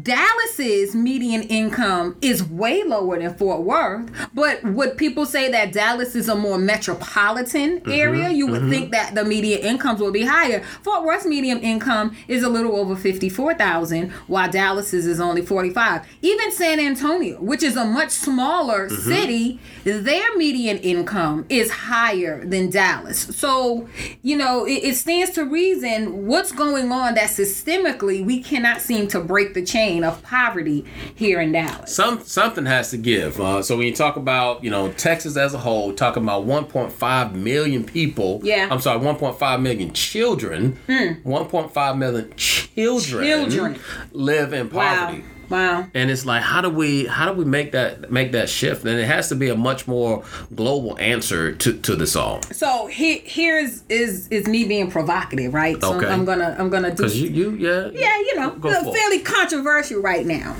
Dallas's 0.01 0.95
median 0.95 1.43
income 1.43 2.15
is 2.21 2.43
way 2.43 2.83
lower 2.83 3.19
than 3.19 3.33
Fort 3.35 3.61
Worth, 3.61 4.09
but 4.33 4.63
would 4.63 4.97
people 4.97 5.25
say 5.25 5.49
that 5.51 5.71
Dallas 5.73 6.14
is 6.15 6.29
a 6.29 6.35
more 6.35 6.57
metropolitan 6.57 7.79
mm-hmm, 7.79 7.91
area? 7.91 8.29
You 8.29 8.47
would 8.47 8.61
mm-hmm. 8.61 8.69
think 8.69 8.91
that 8.91 9.15
the 9.15 9.25
median 9.25 9.61
incomes 9.61 10.01
would 10.01 10.13
be 10.13 10.25
higher. 10.25 10.63
Fort 10.83 11.03
Worth's 11.03 11.25
median 11.25 11.59
income 11.59 12.15
is 12.27 12.43
a 12.43 12.49
little 12.49 12.75
over 12.75 12.95
54,000 12.95 14.11
while 14.27 14.49
Dallas's 14.49 15.05
is 15.05 15.19
only 15.19 15.41
45. 15.41 16.05
Even 16.21 16.51
San 16.51 16.79
Antonio, 16.79 17.41
which 17.41 17.63
is 17.63 17.75
a 17.75 17.85
much 17.85 18.11
smaller 18.11 18.87
mm-hmm. 18.87 19.09
city, 19.09 19.59
their 19.83 20.35
median 20.37 20.77
income 20.77 21.45
is 21.49 21.71
higher 21.71 22.45
than 22.45 22.69
Dallas. 22.69 23.19
So, 23.35 23.87
you 24.21 24.37
know, 24.37 24.65
it, 24.65 24.83
it 24.83 24.95
stands 24.95 25.31
to 25.31 25.45
reason 25.45 26.25
what's 26.25 26.51
going 26.51 26.91
on 26.91 27.15
that 27.15 27.29
systemically 27.29 28.25
we 28.25 28.41
cannot 28.41 28.81
seem 28.81 29.07
to 29.09 29.19
break 29.19 29.53
the 29.53 29.63
chain 29.63 30.03
of 30.03 30.21
poverty 30.23 30.85
here 31.15 31.39
in 31.39 31.51
Dallas. 31.51 31.95
Some 31.95 32.23
something 32.23 32.65
has 32.65 32.91
to 32.91 32.97
give. 32.97 33.39
Uh, 33.39 33.61
so 33.61 33.77
when 33.77 33.87
you 33.87 33.95
talk 33.95 34.15
about 34.15 34.63
you 34.63 34.69
know 34.69 34.91
Texas 34.93 35.37
as 35.37 35.53
a 35.53 35.57
whole, 35.57 35.93
talking 36.05 36.23
about 36.23 36.45
1.5 36.45 37.33
million 37.33 37.83
people. 37.83 38.39
Yeah. 38.43 38.67
Hmm. 38.67 38.73
I'm 38.73 38.81
sorry, 38.81 38.99
1.5 38.99 39.61
million 39.61 39.93
children. 39.93 40.77
1.5 40.87 41.97
million 41.97 42.33
children, 42.35 43.23
Children. 43.25 43.79
live 44.11 44.53
in 44.53 44.69
poverty. 44.69 45.23
Wow. 45.47 45.85
And 45.93 46.09
it's 46.09 46.25
like, 46.25 46.41
how 46.41 46.61
do 46.61 46.69
we 46.71 47.05
how 47.05 47.31
do 47.31 47.37
we 47.37 47.45
make 47.45 47.73
that 47.73 48.11
make 48.11 48.31
that 48.31 48.49
shift? 48.49 48.83
And 48.83 48.99
it 48.99 49.05
has 49.05 49.29
to 49.29 49.35
be 49.35 49.49
a 49.49 49.55
much 49.55 49.87
more 49.87 50.23
global 50.55 50.97
answer 50.97 51.53
to, 51.53 51.73
to 51.81 51.95
this 51.95 52.15
all. 52.15 52.41
So 52.51 52.87
here 52.87 53.19
here's 53.23 53.83
is 53.87 54.27
is 54.29 54.47
me 54.47 54.65
being 54.65 54.89
provocative, 54.89 55.53
right? 55.53 55.79
So 55.79 55.97
Okay. 55.97 56.07
I'm 56.07 56.25
gonna 56.25 56.55
I'm 56.57 56.71
gonna 56.71 56.89
do 56.89 56.95
Because 56.97 57.21
you, 57.21 57.29
you 57.29 57.51
yeah 57.51 57.91
yeah, 57.93 58.17
you 58.17 58.35
know, 58.37 58.59
fairly 58.91 59.19
controversial 59.19 60.01
right 60.01 60.25
now. 60.25 60.55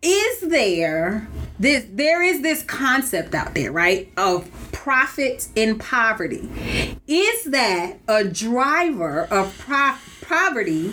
Is 0.00 0.40
there 0.42 1.26
this 1.62 1.86
there 1.92 2.22
is 2.22 2.42
this 2.42 2.62
concept 2.64 3.34
out 3.34 3.54
there, 3.54 3.70
right, 3.70 4.12
of 4.16 4.50
profit 4.72 5.48
in 5.54 5.78
poverty? 5.78 6.48
Is 7.06 7.44
that 7.44 7.98
a 8.08 8.24
driver 8.24 9.22
of 9.30 9.56
pro- 9.58 9.94
poverty 10.22 10.92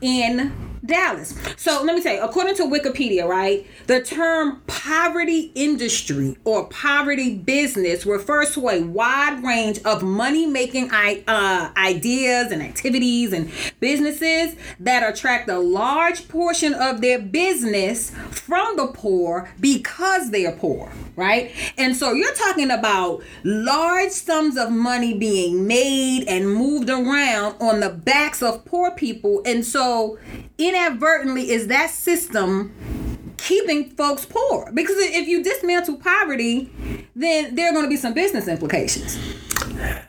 in 0.00 0.67
Dallas. 0.88 1.38
So 1.56 1.82
let 1.84 1.94
me 1.94 2.00
say, 2.00 2.18
according 2.18 2.56
to 2.56 2.64
Wikipedia, 2.64 3.28
right, 3.28 3.66
the 3.86 4.02
term 4.02 4.62
poverty 4.66 5.52
industry 5.54 6.36
or 6.44 6.66
poverty 6.68 7.36
business 7.36 8.04
refers 8.04 8.54
to 8.54 8.68
a 8.68 8.82
wide 8.82 9.44
range 9.44 9.80
of 9.84 10.02
money 10.02 10.46
making 10.46 10.90
uh, 10.90 11.72
ideas 11.76 12.50
and 12.50 12.62
activities 12.62 13.32
and 13.32 13.50
businesses 13.80 14.56
that 14.80 15.08
attract 15.08 15.48
a 15.48 15.58
large 15.58 16.26
portion 16.28 16.74
of 16.74 17.00
their 17.00 17.20
business 17.20 18.10
from 18.30 18.76
the 18.76 18.86
poor 18.86 19.52
because 19.60 20.30
they 20.30 20.46
are 20.46 20.52
poor, 20.52 20.90
right? 21.16 21.52
And 21.76 21.94
so 21.94 22.12
you're 22.12 22.34
talking 22.34 22.70
about 22.70 23.22
large 23.44 24.10
sums 24.10 24.56
of 24.56 24.70
money 24.70 25.16
being 25.16 25.66
made 25.66 26.24
and 26.26 26.52
moved 26.52 26.88
around 26.88 27.56
on 27.60 27.80
the 27.80 27.90
backs 27.90 28.42
of 28.42 28.64
poor 28.64 28.90
people. 28.90 29.42
And 29.44 29.64
so 29.64 30.18
inadvertently 30.78 31.50
is 31.50 31.66
that 31.68 31.90
system 31.90 32.72
keeping 33.36 33.90
folks 33.90 34.26
poor? 34.26 34.70
Because 34.72 34.96
if 34.98 35.28
you 35.28 35.42
dismantle 35.42 35.96
poverty 35.96 36.70
then 37.14 37.54
there 37.54 37.68
are 37.68 37.72
going 37.72 37.84
to 37.84 37.88
be 37.90 37.96
some 37.96 38.14
business 38.14 38.48
implications 38.48 39.18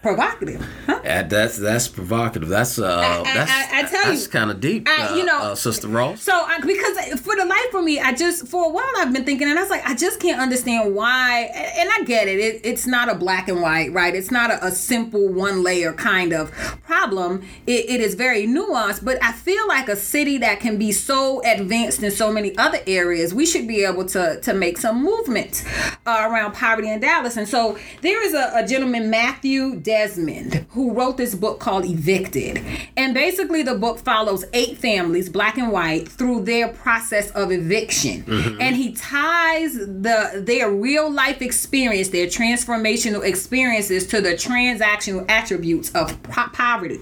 provocative 0.01 0.65
huh 0.85 0.95
Uh, 0.99 1.23
that's 1.23 1.57
that's 1.57 1.87
provocative. 1.87 2.49
That's 2.49 2.77
uh, 2.77 2.85
I- 2.85 3.23
that's 3.33 3.51
I- 3.51 3.79
I 3.79 3.83
tell 3.83 4.03
that's 4.05 4.23
you. 4.25 4.29
kind 4.29 4.51
of 4.51 4.59
deep. 4.59 4.87
I- 4.87 5.07
uh, 5.07 5.15
you 5.15 5.23
know- 5.25 5.39
uh, 5.39 5.55
Sister 5.55 5.87
Ross. 5.87 6.21
So, 6.21 6.33
I, 6.33 6.59
because 6.59 6.95
for 7.21 7.35
the 7.35 7.45
life 7.45 7.73
of 7.73 7.83
me, 7.83 7.99
I 7.99 8.11
just 8.13 8.47
for 8.47 8.65
a 8.65 8.69
while 8.69 8.91
I've 8.97 9.11
been 9.13 9.23
thinking, 9.25 9.47
and 9.49 9.57
I 9.57 9.61
was 9.61 9.71
like, 9.71 9.85
I 9.87 9.95
just 9.95 10.19
can't 10.19 10.39
understand 10.41 10.93
why. 10.93 11.49
And 11.79 11.89
I 11.97 12.03
get 12.03 12.27
it; 12.27 12.39
it 12.47 12.61
it's 12.63 12.85
not 12.95 13.09
a 13.09 13.15
black 13.15 13.47
and 13.47 13.61
white, 13.61 13.91
right? 13.93 14.13
It's 14.13 14.31
not 14.39 14.51
a, 14.51 14.57
a 14.67 14.71
simple 14.71 15.25
one 15.45 15.63
layer 15.63 15.93
kind 15.93 16.31
of 16.33 16.51
problem. 16.83 17.31
It, 17.65 17.89
it 17.93 18.01
is 18.01 18.13
very 18.15 18.45
nuanced, 18.45 19.03
but 19.03 19.17
I 19.23 19.31
feel 19.31 19.67
like 19.67 19.87
a 19.89 19.95
city 19.95 20.37
that 20.39 20.59
can 20.59 20.77
be 20.77 20.91
so 20.91 21.41
advanced 21.45 22.03
in 22.03 22.11
so 22.11 22.27
many 22.31 22.55
other 22.57 22.79
areas, 22.87 23.33
we 23.33 23.45
should 23.45 23.67
be 23.67 23.83
able 23.83 24.05
to 24.15 24.39
to 24.41 24.53
make 24.53 24.77
some 24.77 24.97
movement 25.03 25.63
uh, 26.05 26.27
around 26.29 26.53
poverty 26.53 26.89
in 26.89 26.99
Dallas. 26.99 27.35
And 27.37 27.47
so 27.47 27.77
there 28.01 28.21
is 28.27 28.33
a, 28.33 28.45
a 28.61 28.63
gentleman, 28.67 29.09
Matthew 29.09 29.58
Desmond, 29.81 30.65
who 30.71 30.93
wrote 30.93 31.17
this 31.17 31.35
book 31.35 31.59
called 31.59 31.85
Evicted, 31.85 32.61
and 32.95 33.13
basically 33.13 33.63
the 33.63 33.75
book 33.75 33.99
follows 33.99 34.45
eight 34.53 34.77
families, 34.77 35.29
black 35.29 35.57
and 35.57 35.71
white, 35.71 36.07
through 36.07 36.43
their 36.43 36.69
process 36.69 37.29
of 37.31 37.51
eviction, 37.51 38.23
mm-hmm. 38.23 38.61
and 38.61 38.75
he 38.75 38.93
ties 38.93 39.73
the 39.73 40.43
their 40.45 40.71
real 40.71 41.11
life 41.11 41.41
experience, 41.41 42.09
their 42.09 42.27
transformational 42.27 43.23
experiences, 43.23 44.07
to 44.07 44.21
the 44.21 44.33
transactional 44.33 45.25
attributes 45.29 45.91
of 45.93 46.21
po- 46.23 46.49
poverty. 46.53 46.99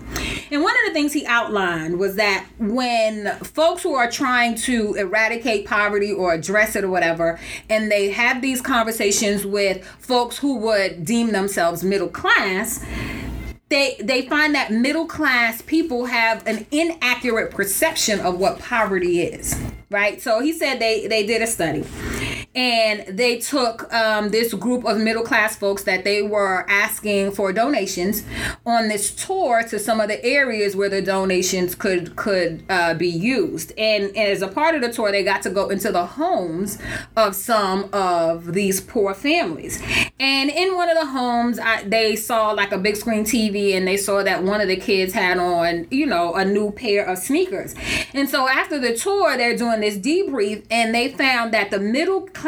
And 0.52 0.62
one 0.62 0.76
of 0.80 0.88
the 0.88 0.94
things 0.94 1.14
he 1.14 1.26
outlined 1.26 2.00
was 2.00 2.16
that 2.16 2.48
when 2.58 3.36
folks 3.44 3.84
who 3.84 3.96
are 3.96 4.10
trying 4.10 4.56
to 4.56 4.94
eradicate 4.96 5.66
poverty 5.66 6.12
or 6.12 6.34
address 6.34 6.76
it 6.76 6.84
or 6.84 6.90
whatever, 6.90 7.40
and 7.70 7.92
they 7.92 8.12
have 8.12 8.42
these 8.42 8.62
conversations 8.62 9.46
with 9.46 9.86
folks 10.00 10.38
who 10.38 10.58
would 10.58 11.06
deem 11.06 11.32
themselves 11.32 11.84
middle 11.84 12.08
class, 12.08 12.38
they 13.70 13.98
they 14.02 14.22
find 14.28 14.56
that 14.56 14.72
middle 14.72 15.06
class 15.06 15.62
people 15.62 16.06
have 16.06 16.46
an 16.48 16.66
inaccurate 16.72 17.52
perception 17.52 18.20
of 18.20 18.40
what 18.40 18.60
poverty 18.60 19.22
is 19.22 19.60
right? 19.90 20.22
So 20.22 20.40
he 20.40 20.54
said 20.54 20.80
they 20.80 21.08
they 21.08 21.26
did 21.26 21.42
a 21.42 21.48
study 21.48 21.84
and 22.58 23.16
they 23.16 23.38
took 23.38 23.94
um, 23.94 24.30
this 24.30 24.52
group 24.52 24.84
of 24.84 24.98
middle 24.98 25.22
class 25.22 25.56
folks 25.56 25.84
that 25.84 26.04
they 26.04 26.24
were 26.24 26.66
asking 26.68 27.32
for 27.32 27.54
donations 27.54 28.24
on 28.66 28.88
this 28.88 29.12
tour 29.12 29.62
to 29.62 29.78
some 29.78 30.00
of 30.00 30.08
the 30.08 30.26
areas 30.26 30.76
where 30.76 30.90
the 30.90 31.02
donations 31.02 31.76
could 31.76 32.16
could 32.16 32.64
uh, 32.68 32.96
be 32.96 33.08
used. 33.08 33.74
And, 33.78 34.06
and 34.06 34.18
as 34.18 34.42
a 34.42 34.48
part 34.48 34.74
of 34.74 34.82
the 34.82 34.92
tour 34.92 35.12
they 35.12 35.24
got 35.24 35.44
to 35.44 35.52
go 35.52 35.70
into 35.70 35.92
the 35.92 36.04
homes 36.08 36.80
of 37.16 37.36
some 37.36 37.90
of 37.94 38.54
these 38.54 38.82
poor 38.82 39.14
families. 39.14 39.80
And 40.20 40.50
in 40.50 40.76
one 40.76 40.90
of 40.90 40.98
the 40.98 41.06
homes 41.06 41.60
I, 41.60 41.84
they 41.84 42.16
saw 42.16 42.50
like 42.54 42.72
a 42.72 42.80
big 42.80 42.96
screen 42.96 43.24
tv 43.24 43.78
and 43.78 43.88
they 43.88 43.98
saw 43.98 44.24
that 44.24 44.42
one 44.42 44.62
of 44.62 44.68
the 44.68 44.78
kids 44.78 45.14
had 45.14 45.38
on 45.38 45.86
you 45.92 46.08
know 46.08 46.34
a 46.34 46.44
new 46.44 46.72
pair 46.72 47.06
of 47.06 47.20
sneakers. 47.20 47.76
And 48.16 48.28
so 48.28 48.48
after 48.48 48.80
the 48.80 48.98
tour 48.98 49.38
they're 49.38 49.56
doing 49.56 49.82
this 49.82 50.00
debrief 50.00 50.66
and 50.72 50.96
they 50.96 51.10
found 51.10 51.54
that 51.54 51.70
the 51.70 51.80
middle 51.80 52.22
class 52.22 52.47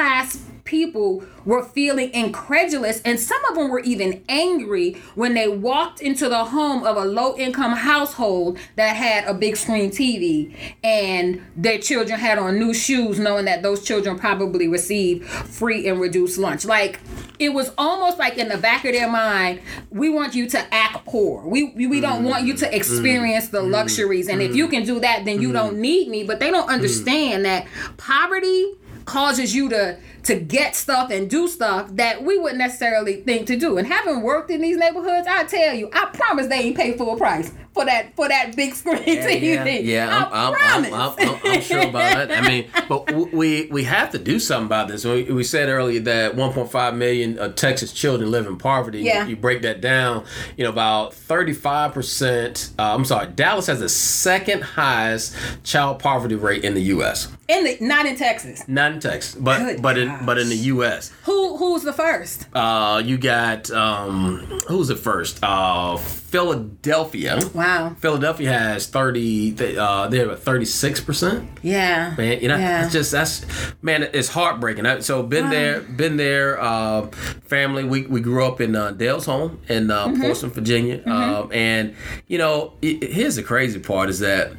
people 0.70 1.24
were 1.46 1.64
feeling 1.64 2.14
incredulous 2.14 3.02
and 3.02 3.20
some 3.20 3.44
of 3.46 3.56
them 3.56 3.70
were 3.72 3.80
even 3.80 4.24
angry 4.30 4.94
when 5.16 5.34
they 5.34 5.48
walked 5.48 6.00
into 6.00 6.30
the 6.30 6.46
home 6.46 6.84
of 6.86 6.96
a 6.96 7.04
low 7.04 7.36
income 7.38 7.72
household 7.72 8.56
that 8.76 8.96
had 8.96 9.26
a 9.26 9.34
big 9.34 9.58
screen 9.58 9.90
TV 9.90 10.56
and 10.84 11.44
their 11.56 11.80
children 11.80 12.20
had 12.20 12.38
on 12.38 12.60
new 12.60 12.72
shoes 12.72 13.18
knowing 13.18 13.46
that 13.46 13.64
those 13.64 13.84
children 13.84 14.16
probably 14.16 14.68
received 14.68 15.26
free 15.28 15.88
and 15.88 16.00
reduced 16.00 16.38
lunch. 16.38 16.66
Like 16.66 17.00
it 17.40 17.50
was 17.50 17.72
almost 17.76 18.20
like 18.20 18.38
in 18.38 18.48
the 18.48 18.58
back 18.58 18.86
of 18.86 18.94
their 18.94 19.10
mind 19.10 19.62
we 19.90 20.08
want 20.08 20.36
you 20.36 20.48
to 20.50 20.74
act 20.74 21.04
poor. 21.08 21.48
We 21.48 21.72
we, 21.72 21.88
we 21.88 22.00
don't 22.00 22.24
want 22.24 22.46
you 22.46 22.54
to 22.58 22.66
mm, 22.66 22.72
mm, 22.72 22.76
experience 22.76 23.48
the 23.48 23.62
mm, 23.62 23.72
luxuries 23.72 24.28
and 24.28 24.40
if 24.40 24.56
you 24.56 24.68
can 24.68 24.84
do 24.86 25.00
that 25.00 25.26
then 25.26 25.42
you 25.42 25.52
don't 25.52 25.80
need 25.80 26.10
me. 26.10 26.24
But 26.24 26.40
they 26.40 26.52
don't 26.52 26.70
understand 26.70 27.46
that 27.46 27.66
poverty 27.98 28.76
causes 29.10 29.56
you 29.56 29.70
to 29.70 29.98
to 30.22 30.40
get 30.40 30.76
stuff 30.76 31.10
and 31.10 31.30
do 31.30 31.48
stuff 31.48 31.90
that 31.96 32.24
we 32.24 32.38
wouldn't 32.38 32.60
necessarily 32.60 33.22
think 33.22 33.48
to 33.48 33.58
do. 33.58 33.78
And 33.78 33.88
having 33.88 34.22
worked 34.22 34.52
in 34.52 34.62
these 34.62 34.78
neighborhoods, 34.78 35.28
I 35.28 35.46
tell 35.46 35.74
you, 35.74 35.90
I 35.94 36.06
promise 36.14 36.48
they 36.48 36.60
ain't 36.60 36.78
pay 36.78 36.96
full 36.96 37.16
price 37.16 37.52
for 37.74 37.86
that 37.86 38.16
for 38.16 38.28
that 38.28 38.56
big 38.56 38.76
screen 38.76 39.02
yeah, 39.06 39.28
TV. 39.28 39.84
yeah, 39.84 40.08
I 40.08 40.26
I'm, 40.26 40.54
I'm, 40.54 40.54
promise. 40.54 40.94
I'm, 40.94 41.30
I'm, 41.30 41.40
I'm 41.44 41.62
sure 41.62 41.80
about 41.80 42.28
that. 42.28 42.32
I 42.32 42.48
mean, 42.48 42.70
but 42.88 43.12
we 43.34 43.68
we 43.72 43.84
have 43.86 44.12
to 44.12 44.20
do 44.20 44.40
something 44.40 44.68
about 44.68 44.90
this. 44.90 45.06
We, 45.06 45.24
we 45.24 45.44
said 45.44 45.70
earlier 45.70 46.02
that 46.02 46.36
1.5 46.36 46.96
million 46.96 47.40
of 47.40 47.56
Texas 47.56 47.92
children 47.92 48.30
live 48.30 48.46
in 48.46 48.58
poverty. 48.58 49.02
Yeah. 49.02 49.26
You 49.26 49.36
break 49.36 49.64
that 49.64 49.82
down, 49.82 50.26
you 50.56 50.64
know, 50.64 50.70
about 50.70 51.16
35 51.16 51.94
percent. 51.94 52.72
Uh, 52.78 52.94
I'm 52.94 53.06
sorry, 53.06 53.28
Dallas 53.28 53.66
has 53.66 53.80
the 53.80 53.90
second 53.90 54.62
highest 54.62 55.36
child 55.64 56.00
poverty 56.00 56.36
rate 56.36 56.64
in 56.64 56.76
the 56.76 56.84
U.S. 56.84 57.30
in 57.50 57.64
the 57.66 57.78
not 57.82 58.06
in 58.06 58.16
Texas. 58.16 58.64
Not 58.68 58.94
in 58.94 59.00
Texas, 59.00 59.36
but 59.36 59.58
Good 59.60 59.82
but 59.82 59.98
in 59.98 60.26
but 60.26 60.38
in 60.38 60.48
the 60.50 60.56
U.S. 60.74 61.12
Who 61.26 61.58
who's 61.58 61.84
the 61.84 61.92
first? 61.94 62.46
Uh, 62.54 63.02
you 63.04 63.18
got 63.18 63.70
um, 63.72 64.38
who's 64.68 64.88
the 64.88 64.96
first? 64.96 65.40
Uh, 65.44 65.98
Philadelphia. 65.98 67.40
Wow. 67.54 67.96
Philadelphia 68.00 68.52
has 68.54 68.88
thirty. 68.88 69.52
they, 69.52 69.76
Uh, 69.78 70.08
they're 70.08 70.32
at 70.32 70.40
thirty 70.40 70.66
six 70.66 71.00
percent. 71.02 71.50
Yeah. 71.64 72.14
Man, 72.18 72.40
you 72.42 72.48
know, 72.48 72.58
Yeah. 72.58 72.84
it's 72.84 72.94
just 72.94 73.12
that's 73.12 73.46
man, 73.82 74.04
it's 74.14 74.30
heartbreaking. 74.30 74.86
I- 74.86 75.00
So 75.00 75.24
been 75.24 75.50
there, 75.50 75.82
been 75.82 76.18
there. 76.18 76.62
Uh, 76.62 77.08
family, 77.46 77.84
we 77.84 78.04
we 78.04 78.22
grew 78.22 78.46
up 78.46 78.62
in 78.62 78.76
uh, 78.76 78.92
Dale's 78.92 79.26
home 79.26 79.60
in 79.68 79.90
uh, 79.92 80.08
Mm-hmm. 80.08 80.22
Portsmouth, 80.22 80.54
Virginia, 80.56 81.02
um, 81.06 81.50
and 81.52 81.96
you 82.28 82.38
know, 82.38 82.74
i 82.84 82.98
here's 83.02 83.36
the 83.36 83.44
crazy 83.44 83.80
part 83.80 84.10
is 84.10 84.20
that 84.20 84.52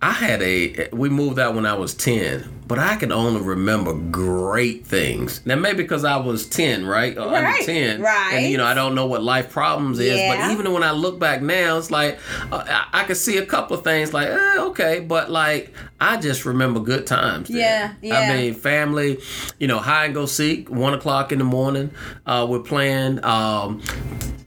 I 0.00 0.12
had 0.12 0.40
a. 0.42 0.88
We 0.92 1.08
moved 1.08 1.40
out 1.40 1.56
when 1.56 1.66
I 1.66 1.74
was 1.74 1.92
ten, 1.92 2.48
but 2.68 2.78
I 2.78 2.94
can 2.94 3.10
only 3.10 3.40
remember 3.40 3.92
great 3.94 4.86
things. 4.86 5.44
Now 5.44 5.56
maybe 5.56 5.78
because 5.82 6.04
I 6.04 6.16
was 6.18 6.46
ten, 6.46 6.86
right, 6.86 7.16
or 7.18 7.22
under 7.22 7.40
Right, 7.42 7.64
ten, 7.64 8.00
right. 8.00 8.34
and 8.34 8.52
you 8.52 8.58
know 8.58 8.64
I 8.64 8.74
don't 8.74 8.94
know 8.94 9.06
what 9.06 9.24
life 9.24 9.50
problems 9.50 9.98
is. 9.98 10.16
Yeah. 10.16 10.36
But 10.36 10.52
even 10.52 10.72
when 10.72 10.84
I 10.84 10.92
look 10.92 11.18
back 11.18 11.42
now, 11.42 11.78
it's 11.78 11.90
like 11.90 12.20
uh, 12.52 12.64
I, 12.68 13.00
I 13.00 13.04
can 13.04 13.16
see 13.16 13.38
a 13.38 13.46
couple 13.46 13.76
of 13.76 13.82
things 13.82 14.12
like, 14.14 14.28
eh, 14.28 14.56
okay, 14.58 15.00
but 15.00 15.32
like 15.32 15.72
I 16.00 16.16
just 16.18 16.44
remember 16.44 16.78
good 16.78 17.04
times. 17.04 17.50
Yeah, 17.50 17.94
yeah. 18.00 18.20
I 18.20 18.36
mean, 18.36 18.54
family, 18.54 19.18
you 19.58 19.66
know, 19.66 19.78
hide 19.80 20.04
and 20.04 20.14
go 20.14 20.26
seek, 20.26 20.70
one 20.70 20.94
o'clock 20.94 21.32
in 21.32 21.38
the 21.40 21.44
morning. 21.44 21.90
Uh, 22.24 22.46
we're 22.48 22.60
playing. 22.60 23.24
Um, 23.24 23.82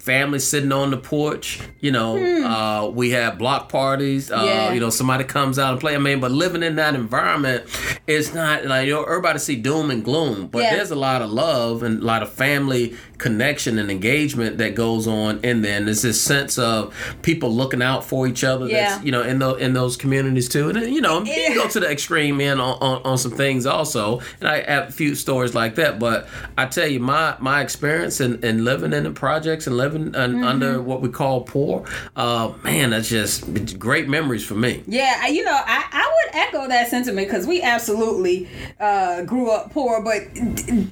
family 0.02 0.40
sitting 0.40 0.72
on 0.72 0.92
the 0.92 0.98
porch. 0.98 1.60
You 1.80 1.92
know, 1.92 2.18
uh, 2.18 2.90
we 2.90 3.12
have 3.12 3.38
block 3.38 3.70
parties. 3.70 4.32
Uh. 4.32 4.42
Yeah. 4.46 4.74
You 4.74 4.80
know, 4.80 4.90
somebody 4.90 5.24
comes 5.24 5.60
out 5.60 5.72
and 5.74 5.80
play. 5.80 5.96
I 5.96 6.00
mean, 6.00 6.20
but 6.20 6.32
living 6.32 6.64
in 6.64 6.76
that 6.76 6.96
environment, 6.96 7.66
it's 8.08 8.34
not 8.34 8.66
like 8.66 8.88
you 8.88 8.94
know 8.94 9.04
everybody 9.04 9.40
see 9.40 9.56
doom 9.56 9.92
and 9.92 10.04
gloom, 10.04 10.48
but 10.48 10.64
Yeah. 10.64 10.76
there's 10.76 10.92
a 10.92 10.96
lot 10.96 11.22
of 11.22 11.30
love 11.32 11.84
and 11.84 12.02
a 12.02 12.06
lot 12.06 12.24
of 12.24 12.32
family 12.32 12.96
connection 13.18 13.78
and 13.78 13.92
engagement 13.92 14.58
that 14.58 14.74
goes 14.74 15.08
on 15.08 15.40
in 15.44 15.62
there. 15.62 15.78
And 15.78 15.86
there's 15.88 16.02
this 16.02 16.20
sense 16.20 16.58
of 16.58 16.94
people 17.22 17.54
looking 17.54 17.82
out 17.82 18.04
for 18.04 18.26
each 18.28 18.44
other. 18.44 18.68
Yeah. 18.68 18.90
That's 18.94 19.06
you 19.06 19.12
know 19.12 19.22
in 19.22 19.40
those 19.40 19.62
in 19.62 19.74
those 19.74 19.96
communities 19.98 20.50
too. 20.50 20.70
And 20.70 20.94
you 20.94 21.02
know, 21.02 21.20
you 21.24 21.34
can 21.34 21.56
go 21.56 21.68
to 21.68 21.80
the 21.80 21.90
extreme 21.90 22.42
end 22.42 22.60
on, 22.60 22.78
on, 22.82 23.02
on 23.04 23.18
some 23.18 23.32
things 23.32 23.66
also. 23.66 24.20
And 24.40 24.50
I 24.50 24.62
have 24.64 24.90
a 24.90 24.92
few 24.92 25.14
stories 25.16 25.54
like 25.54 25.76
that. 25.76 26.00
But 26.00 26.28
I 26.58 26.66
tell 26.66 26.88
you, 26.88 27.00
my 27.00 27.36
my 27.40 27.62
experience 27.62 28.20
in, 28.20 28.44
in 28.44 28.64
living 28.66 28.94
in 28.94 29.04
the 29.04 29.12
projects 29.12 29.68
and 29.68 29.78
living 29.78 30.01
un, 30.16 30.44
under 30.44 30.82
what 30.82 31.02
we 31.02 31.10
call 31.10 31.42
poor, 31.42 31.86
uh, 32.16 32.52
man, 32.64 32.92
that's 32.92 33.10
just 33.10 33.78
great 33.80 34.08
memories 34.08 34.46
for 34.46 34.56
me. 34.56 34.84
Yeah, 34.88 35.28
you 35.28 35.44
know, 35.44 35.58
I, 35.66 35.86
I 35.92 36.12
would 36.14 36.36
echo 36.36 36.68
that 36.68 36.90
sentiment 36.90 37.28
because 37.28 37.48
we 37.48 37.62
absolutely 37.62 38.50
uh, 38.80 39.24
grew 39.24 39.52
up 39.52 39.72
poor. 39.72 40.04
But 40.04 40.24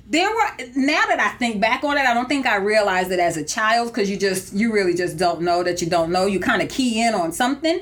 there 0.07 0.29
were 0.29 0.49
now 0.75 1.05
that 1.07 1.19
I 1.19 1.37
think 1.37 1.59
back 1.61 1.83
on 1.83 1.97
it, 1.97 2.05
I 2.05 2.13
don't 2.13 2.29
think 2.29 2.45
I 2.45 2.55
realized 2.57 3.11
it 3.11 3.19
as 3.19 3.37
a 3.37 3.43
child 3.43 3.89
because 3.89 4.09
you 4.09 4.17
just 4.17 4.53
you 4.53 4.71
really 4.73 4.93
just 4.93 5.17
don't 5.17 5.41
know 5.41 5.63
that 5.63 5.81
you 5.81 5.89
don't 5.89 6.11
know. 6.11 6.25
You 6.25 6.39
kind 6.39 6.61
of 6.61 6.69
key 6.69 7.01
in 7.01 7.13
on 7.13 7.31
something. 7.31 7.79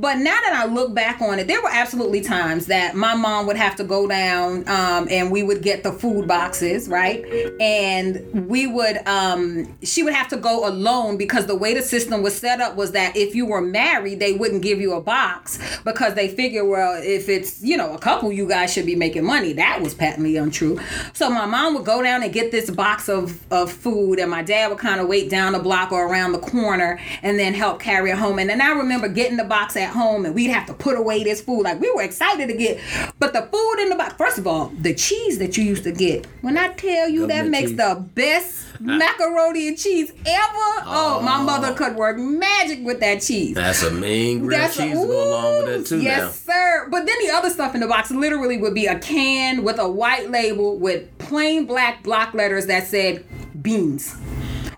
But 0.00 0.18
now 0.18 0.38
that 0.40 0.52
I 0.54 0.66
look 0.66 0.94
back 0.94 1.20
on 1.20 1.38
it, 1.38 1.46
there 1.46 1.62
were 1.62 1.70
absolutely 1.70 2.20
times 2.20 2.66
that 2.66 2.94
my 2.94 3.14
mom 3.14 3.46
would 3.46 3.56
have 3.56 3.76
to 3.76 3.84
go 3.84 4.06
down 4.06 4.68
um, 4.68 5.08
and 5.10 5.30
we 5.30 5.42
would 5.42 5.62
get 5.62 5.82
the 5.82 5.92
food 5.92 6.26
boxes 6.28 6.88
right, 6.88 7.24
and 7.60 8.48
we 8.48 8.66
would 8.66 8.98
um, 9.06 9.76
she 9.82 10.02
would 10.02 10.14
have 10.14 10.28
to 10.28 10.36
go 10.54 10.68
alone 10.68 11.16
because 11.16 11.46
the 11.46 11.54
way 11.54 11.74
the 11.74 11.82
system 11.82 12.22
was 12.22 12.36
set 12.36 12.60
up 12.60 12.76
was 12.76 12.92
that 12.92 13.16
if 13.16 13.34
you 13.34 13.46
were 13.46 13.60
married, 13.60 14.20
they 14.20 14.32
wouldn't 14.32 14.62
give 14.62 14.80
you 14.80 14.94
a 14.94 15.00
box 15.00 15.58
because 15.84 16.14
they 16.14 16.28
figure, 16.28 16.64
well, 16.64 17.00
if 17.02 17.28
it's 17.28 17.62
you 17.62 17.76
know 17.76 17.92
a 17.94 17.98
couple, 17.98 18.32
you 18.32 18.48
guys 18.48 18.72
should 18.72 18.86
be 18.86 18.96
making 18.96 19.24
money. 19.24 19.52
That 19.52 19.80
was 19.82 19.94
patently 19.94 20.36
untrue. 20.36 20.78
So 21.12 21.30
my 21.30 21.46
mom 21.46 21.74
would 21.74 21.84
go 21.84 22.02
down 22.02 22.22
and 22.22 22.32
get 22.32 22.50
this 22.50 22.70
box 22.70 23.08
of 23.08 23.44
of 23.52 23.70
food, 23.70 24.18
and 24.18 24.30
my 24.30 24.42
dad 24.42 24.70
would 24.70 24.78
kind 24.78 25.00
of 25.00 25.08
wait 25.08 25.30
down 25.30 25.52
the 25.52 25.58
block 25.58 25.92
or 25.92 26.06
around 26.06 26.32
the 26.32 26.38
corner 26.38 27.00
and 27.22 27.38
then 27.38 27.54
help 27.54 27.80
carry 27.80 28.10
it 28.10 28.18
home. 28.18 28.38
And 28.38 28.48
then 28.48 28.60
I 28.60 28.72
remember 28.72 29.08
getting 29.08 29.36
the 29.36 29.44
box 29.44 29.76
at 29.76 29.90
home, 29.90 30.24
and 30.24 30.34
we'd 30.34 30.50
have 30.50 30.66
to 30.66 30.74
put 30.74 30.96
away 30.96 31.24
this 31.24 31.40
food. 31.40 31.62
Like 31.62 31.80
we 31.80 31.90
were 31.92 32.02
excited 32.02 32.48
to 32.48 32.54
get, 32.54 32.80
but 33.18 33.32
the 33.32 33.42
food 33.42 33.82
in 33.82 33.88
the 33.88 33.96
box. 33.96 34.14
First 34.14 34.38
of 34.38 34.46
all, 34.46 34.68
the 34.80 34.94
cheese 34.94 35.38
that 35.38 35.56
you 35.56 35.64
used 35.64 35.84
to 35.84 35.92
get. 35.92 36.26
When 36.42 36.56
I 36.56 36.68
tell 36.68 37.08
you 37.08 37.26
that 37.26 37.46
makes 37.46 37.70
cheese. 37.70 37.78
the 37.78 38.06
best 38.14 38.66
macaroni 38.80 39.68
and 39.68 39.78
cheese 39.78 40.12
ever. 40.26 40.82
Oh, 40.86 41.20
my 41.24 41.42
mother 41.42 41.74
could 41.74 41.96
work 41.96 42.18
magic 42.18 42.84
with 42.84 43.00
that 43.00 43.20
cheese. 43.22 43.54
That's 43.54 43.82
a 43.82 43.90
mean 43.90 44.40
grilled 44.40 44.62
That's 44.62 44.76
cheese 44.76 44.96
a- 44.96 45.00
to 45.00 45.06
go 45.06 45.28
along 45.28 45.56
with 45.58 45.68
ooh, 45.68 45.78
that 45.78 45.86
too. 45.86 46.00
Yes, 46.02 46.40
sir. 46.40 46.88
But 46.90 47.06
then 47.06 47.16
the 47.24 47.30
other 47.32 47.50
stuff 47.50 47.74
in 47.74 47.80
the 47.80 47.86
box 47.86 48.10
literally 48.10 48.56
would 48.58 48.74
be 48.74 48.86
a 48.86 48.98
can 48.98 49.62
with 49.64 49.78
a 49.78 49.88
white 49.88 50.30
label 50.30 50.78
with 50.78 51.16
plain 51.18 51.66
black 51.66 52.02
block 52.02 52.34
letters 52.34 52.66
that 52.66 52.86
said 52.86 53.24
beans. 53.62 54.16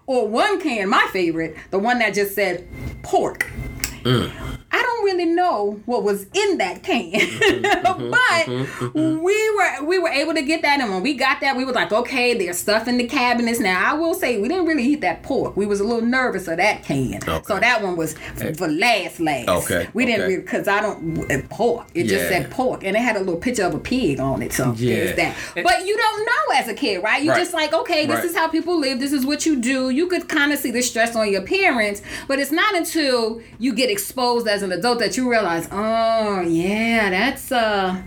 Or 0.06 0.28
one 0.28 0.60
can, 0.60 0.88
my 0.88 1.08
favorite, 1.12 1.56
the 1.70 1.78
one 1.78 1.98
that 1.98 2.14
just 2.14 2.34
said 2.34 2.68
pork. 3.02 3.50
Mm. 4.04 4.30
I 4.76 4.82
don't 4.82 5.04
really 5.04 5.24
know 5.24 5.80
what 5.86 6.02
was 6.02 6.26
in 6.34 6.58
that 6.58 6.82
can, 6.82 7.12
mm-hmm, 7.12 7.64
mm-hmm, 7.64 8.10
but 8.10 8.46
mm-hmm, 8.46 9.22
we 9.22 9.50
were 9.56 9.84
we 9.86 9.98
were 9.98 10.08
able 10.10 10.34
to 10.34 10.42
get 10.42 10.60
that, 10.62 10.80
and 10.80 10.90
when 10.92 11.02
we 11.02 11.14
got 11.14 11.40
that, 11.40 11.56
we 11.56 11.64
were 11.64 11.72
like, 11.72 11.92
okay, 11.92 12.34
there's 12.36 12.58
stuff 12.58 12.86
in 12.88 12.98
the 12.98 13.06
cabinets. 13.06 13.58
Now 13.58 13.90
I 13.90 13.94
will 13.96 14.12
say 14.14 14.38
we 14.38 14.48
didn't 14.48 14.66
really 14.66 14.84
eat 14.84 15.00
that 15.00 15.22
pork. 15.22 15.56
We 15.56 15.64
was 15.66 15.80
a 15.80 15.84
little 15.84 16.02
nervous 16.06 16.46
of 16.48 16.58
that 16.58 16.82
can, 16.84 17.16
Okay. 17.26 17.40
so 17.46 17.58
that 17.58 17.82
one 17.82 17.96
was 17.96 18.14
f- 18.38 18.56
for 18.58 18.68
last 18.68 19.18
last. 19.20 19.48
Okay, 19.48 19.88
we 19.94 20.04
didn't 20.04 20.26
okay. 20.26 20.36
because 20.36 20.68
I 20.68 20.80
don't 20.82 21.30
uh, 21.30 21.38
pork. 21.48 21.86
It 21.94 22.04
just 22.04 22.28
said 22.28 22.50
pork, 22.50 22.84
and 22.84 22.94
it 22.96 23.00
had 23.00 23.16
a 23.16 23.20
little 23.20 23.36
picture 23.40 23.64
of 23.64 23.74
a 23.74 23.78
pig 23.78 24.20
on 24.20 24.42
it. 24.42 24.52
So 24.52 24.74
Yeah. 24.76 24.96
there's 24.96 25.16
that. 25.16 25.36
But 25.54 25.86
you 25.86 25.96
don't 25.96 26.26
know 26.26 26.54
as 26.56 26.68
a 26.68 26.74
kid, 26.74 27.02
right? 27.02 27.22
You 27.22 27.30
Right. 27.30 27.38
just 27.40 27.54
like, 27.54 27.72
okay, 27.72 28.06
this 28.06 28.16
Right. 28.16 28.24
is 28.26 28.36
how 28.36 28.48
people 28.48 28.78
live. 28.78 29.00
This 29.00 29.12
is 29.12 29.24
what 29.24 29.46
you 29.46 29.56
do. 29.56 29.90
You 29.90 30.06
could 30.06 30.28
kind 30.28 30.52
of 30.52 30.58
see 30.58 30.70
the 30.70 30.82
stress 30.82 31.16
on 31.16 31.30
your 31.32 31.42
parents, 31.42 32.02
but 32.28 32.38
it's 32.38 32.52
not 32.52 32.74
until 32.74 33.40
you 33.58 33.72
get 33.72 33.90
exposed 33.90 34.46
as 34.48 34.62
an 34.66 34.78
adult 34.78 34.98
that 34.98 35.16
you 35.16 35.30
realize, 35.30 35.68
oh 35.72 36.40
yeah, 36.42 37.10
that's 37.10 37.50
uh, 37.52 38.00